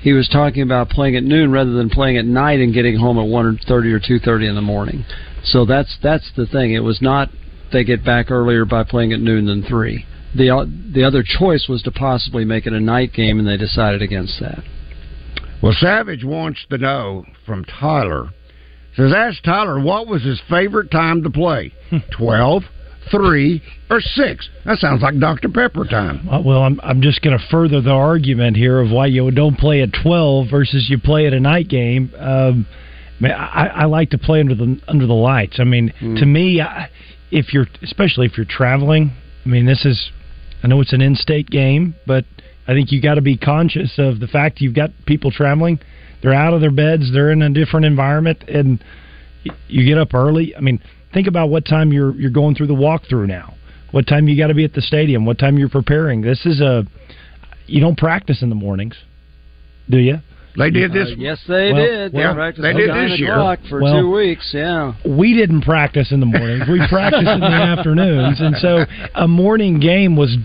[0.00, 3.18] he was talking about playing at noon rather than playing at night and getting home
[3.18, 5.04] at one thirty or two thirty in the morning.
[5.44, 6.72] So that's that's the thing.
[6.72, 7.30] It was not
[7.72, 10.06] they get back earlier by playing at noon than three.
[10.34, 14.00] The the other choice was to possibly make it a night game, and they decided
[14.02, 14.62] against that.
[15.62, 18.30] Well, Savage wants to know from Tyler.
[18.96, 21.72] Says, ask Tyler what was his favorite time to play?
[22.18, 22.62] 12,
[23.10, 24.48] 3, or 6?
[24.66, 25.48] That sounds like Dr.
[25.48, 26.28] Pepper time.
[26.28, 29.56] Uh, Well, I'm I'm just going to further the argument here of why you don't
[29.58, 32.12] play at 12 versus you play at a night game.
[32.18, 32.66] Um,
[33.20, 35.56] man, I, I like to play under the under the lights.
[35.58, 36.90] I mean, to me, I,
[37.30, 39.12] if you're especially if you're traveling,
[39.44, 40.10] I mean, this is
[40.62, 42.24] I know it's an in-state game, but
[42.66, 45.80] I think you got to be conscious of the fact you've got people traveling.
[46.22, 47.12] They're out of their beds.
[47.12, 48.82] They're in a different environment, and
[49.68, 50.54] you get up early.
[50.54, 50.80] I mean,
[51.12, 53.54] think about what time you're you're going through the walkthrough now.
[53.90, 55.26] What time you got to be at the stadium?
[55.26, 56.22] What time you're preparing?
[56.22, 56.84] This is a
[57.66, 58.96] you don't practice in the mornings,
[59.90, 60.18] do you?
[60.56, 61.08] They did this.
[61.10, 62.12] Uh, yes, they Well, did.
[62.12, 63.56] well, they practiced they did this year.
[63.68, 64.50] for Well- two weeks.
[64.52, 64.92] Yeah.
[65.04, 66.68] we didn't practice in the mornings.
[66.68, 68.84] We practiced in the afternoons, and so
[69.14, 70.36] a morning game was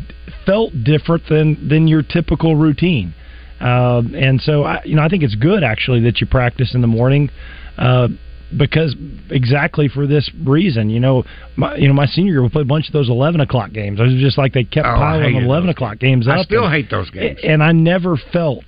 [0.46, 3.14] felt different than than your typical routine.
[3.60, 6.82] Um, and so, I, you know, I think it's good actually that you practice in
[6.82, 7.30] the morning.
[7.78, 8.08] Uh,
[8.56, 8.96] because
[9.30, 11.26] exactly for this reason, you know,
[11.58, 14.00] my you know my senior year we played a bunch of those eleven o'clock games.
[14.00, 16.38] It was just like they kept Oh, piling eleven those o'clock games up.
[16.38, 17.40] I still and- hate those games.
[17.44, 18.64] and I never felt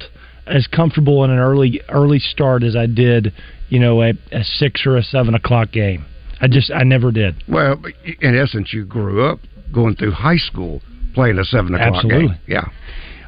[0.50, 3.34] as comfortable in an early early start as I did,
[3.70, 6.06] you know, a, a six or a seven o'clock game.
[6.42, 7.44] I just I never did.
[7.48, 7.82] Well,
[8.22, 9.40] in essence, you grew up
[9.72, 10.82] going through high school
[11.14, 12.28] playing a seven o'clock Absolutely.
[12.30, 12.38] game.
[12.48, 12.66] Yeah.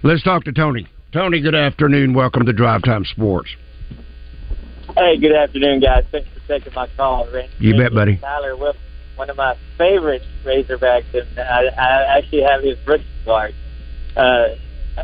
[0.04, 0.88] Let's talk to Tony.
[1.14, 2.14] Tony, good afternoon.
[2.14, 3.50] Welcome to Drive Time Sports.
[4.96, 6.06] Hey, good afternoon, guys.
[6.12, 7.28] Thanks for taking my call.
[7.32, 8.18] Randy, You bet, buddy.
[8.18, 8.82] Tyler Wilson,
[9.16, 13.54] one of my favorite Razorbacks, and I, I actually have his rookie card
[14.16, 14.48] uh,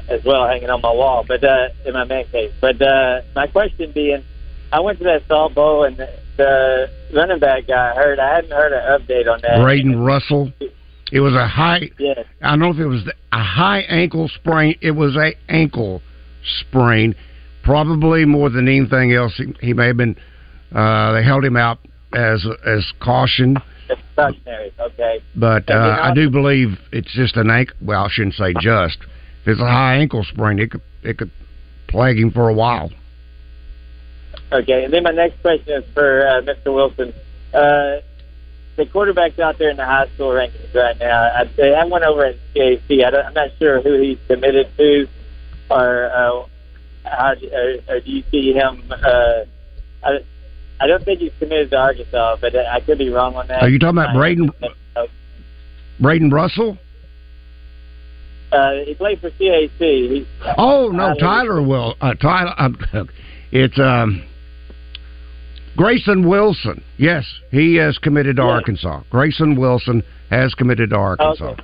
[0.09, 2.51] as well hanging on my wall, but uh, in my man cave.
[2.61, 4.23] But uh, my question being,
[4.71, 8.19] I went to that Salt Bowl, and the, the running back guy heard.
[8.19, 9.61] I hadn't heard an update on that.
[9.61, 10.51] Braden Russell.
[11.11, 11.89] It was a high.
[11.97, 12.25] Yes.
[12.41, 14.77] I don't know if it was a high ankle sprain.
[14.81, 16.01] It was a ankle
[16.61, 17.15] sprain,
[17.63, 19.33] probably more than anything else.
[19.37, 20.15] He, he may have been.
[20.73, 21.79] Uh, they held him out
[22.13, 23.57] as as caution,
[23.89, 24.01] It's.
[24.79, 25.21] Okay.
[25.35, 27.75] but uh, I do believe it's just an ankle.
[27.81, 28.97] Well, I shouldn't say just.
[29.47, 31.31] It's a high ankle sprain, it could it could
[31.87, 32.91] plague him for a while.
[34.51, 36.73] Okay, and then my next question is for uh, Mr.
[36.73, 37.13] Wilson.
[37.53, 38.01] Uh,
[38.75, 42.25] the quarterbacks out there in the high school rankings right now, I, I went over
[42.25, 43.05] in CAC.
[43.05, 45.07] I don't, I'm not sure who he's committed to,
[45.71, 46.45] or uh,
[47.05, 48.83] how or, or do you see him?
[48.91, 49.45] Uh,
[50.03, 50.19] I,
[50.79, 53.63] I don't think he's committed to Arkansas, but I could be wrong on that.
[53.63, 54.51] Are you talking about Braden
[54.95, 55.07] Uh,
[55.99, 56.77] Braden Russell?
[58.51, 59.71] Uh, he played for CAC.
[59.79, 60.25] He's,
[60.57, 61.95] Oh no, Tyler- Tyler will.
[61.99, 63.03] Uh, Tyler, uh,
[63.51, 64.23] it's um,
[65.75, 66.83] Grayson Wilson.
[66.97, 69.03] Yes, he has committed to Arkansas.
[69.09, 71.51] Grayson Wilson has committed to Arkansas.
[71.51, 71.63] Okay.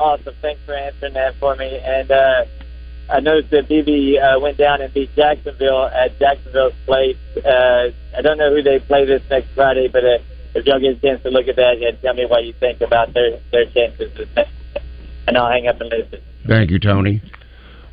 [0.00, 0.34] Awesome.
[0.42, 1.78] Thanks for answering that for me.
[1.84, 2.44] And uh,
[3.10, 7.16] I noticed that Beebe uh, went down and beat Jacksonville at Jacksonville's place.
[7.36, 10.18] Uh, I don't know who they play this next Friday, but uh,
[10.54, 12.80] if y'all get a chance to look at that and tell me what you think
[12.80, 14.52] about their their chances, this next-
[15.28, 16.20] and I'll hang up and listen.
[16.46, 17.22] Thank you, Tony.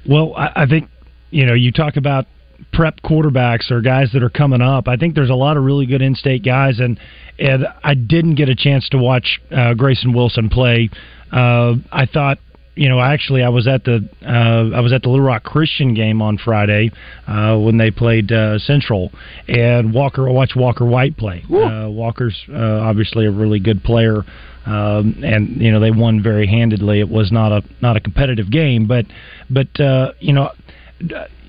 [0.08, 0.90] Well, I, I think
[1.30, 2.26] you know you talk about
[2.72, 4.88] prep quarterbacks or guys that are coming up.
[4.88, 7.00] I think there's a lot of really good in-state guys, and
[7.38, 10.90] and I didn't get a chance to watch uh, Grayson Wilson play.
[11.32, 12.40] Uh, I thought.
[12.78, 15.94] You know, actually, I was at the uh, I was at the Little Rock Christian
[15.94, 16.92] game on Friday
[17.26, 19.14] uh, when they played uh, Central,
[19.48, 20.28] and Walker.
[20.28, 21.42] I watched Walker White play.
[21.46, 24.24] Uh, Walker's uh, obviously a really good player,
[24.66, 27.00] um, and you know they won very handedly.
[27.00, 29.06] It was not a not a competitive game, but
[29.50, 30.52] but uh, you know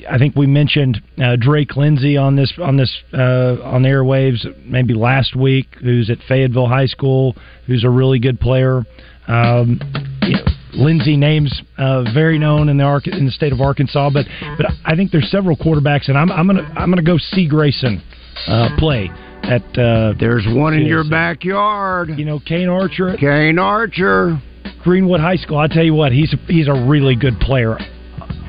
[0.08, 4.44] I think we mentioned uh, Drake Lindsey on this on this uh, on the airwaves
[4.64, 7.36] maybe last week, who's at Fayetteville High School,
[7.66, 8.84] who's a really good player.
[9.28, 9.80] Um,
[10.22, 10.44] you know,
[10.74, 14.66] Lindsay names uh, very known in the Ark- in the state of Arkansas, but but
[14.84, 18.02] I think there's several quarterbacks, and I'm I'm gonna I'm gonna go see Grayson
[18.46, 19.10] uh, play
[19.42, 19.62] at.
[19.78, 22.10] Uh, There's one in your backyard.
[22.16, 23.16] You know, Kane Archer.
[23.18, 24.40] Kane Archer.
[24.82, 25.58] Greenwood High School.
[25.58, 27.76] I tell you what, he's he's a really good player.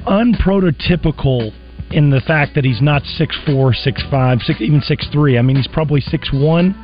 [0.05, 1.51] Unprototypical
[1.91, 5.37] in the fact that he's not six four, six five, six even six three.
[5.37, 6.75] I mean, he's probably six one,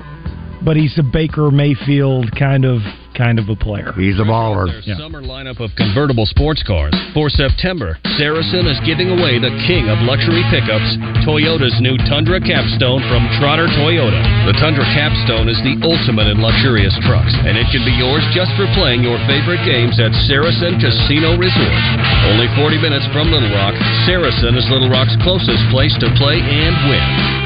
[0.63, 2.79] but he's a Baker Mayfield kind of
[3.13, 3.93] kind of a player.
[3.93, 4.69] He's a baller.
[4.85, 4.97] Yeah.
[4.97, 6.93] Summer lineup of convertible sports cars.
[7.13, 13.01] For September, Saracen is giving away the king of luxury pickups, Toyota's new Tundra Capstone
[13.09, 14.21] from Trotter Toyota.
[14.49, 18.51] The Tundra Capstone is the ultimate in luxurious trucks, and it can be yours just
[18.57, 21.79] for playing your favorite games at Saracen Casino Resort.
[22.29, 23.73] Only 40 minutes from Little Rock,
[24.05, 27.33] Saracen is Little Rock's closest place to play and win.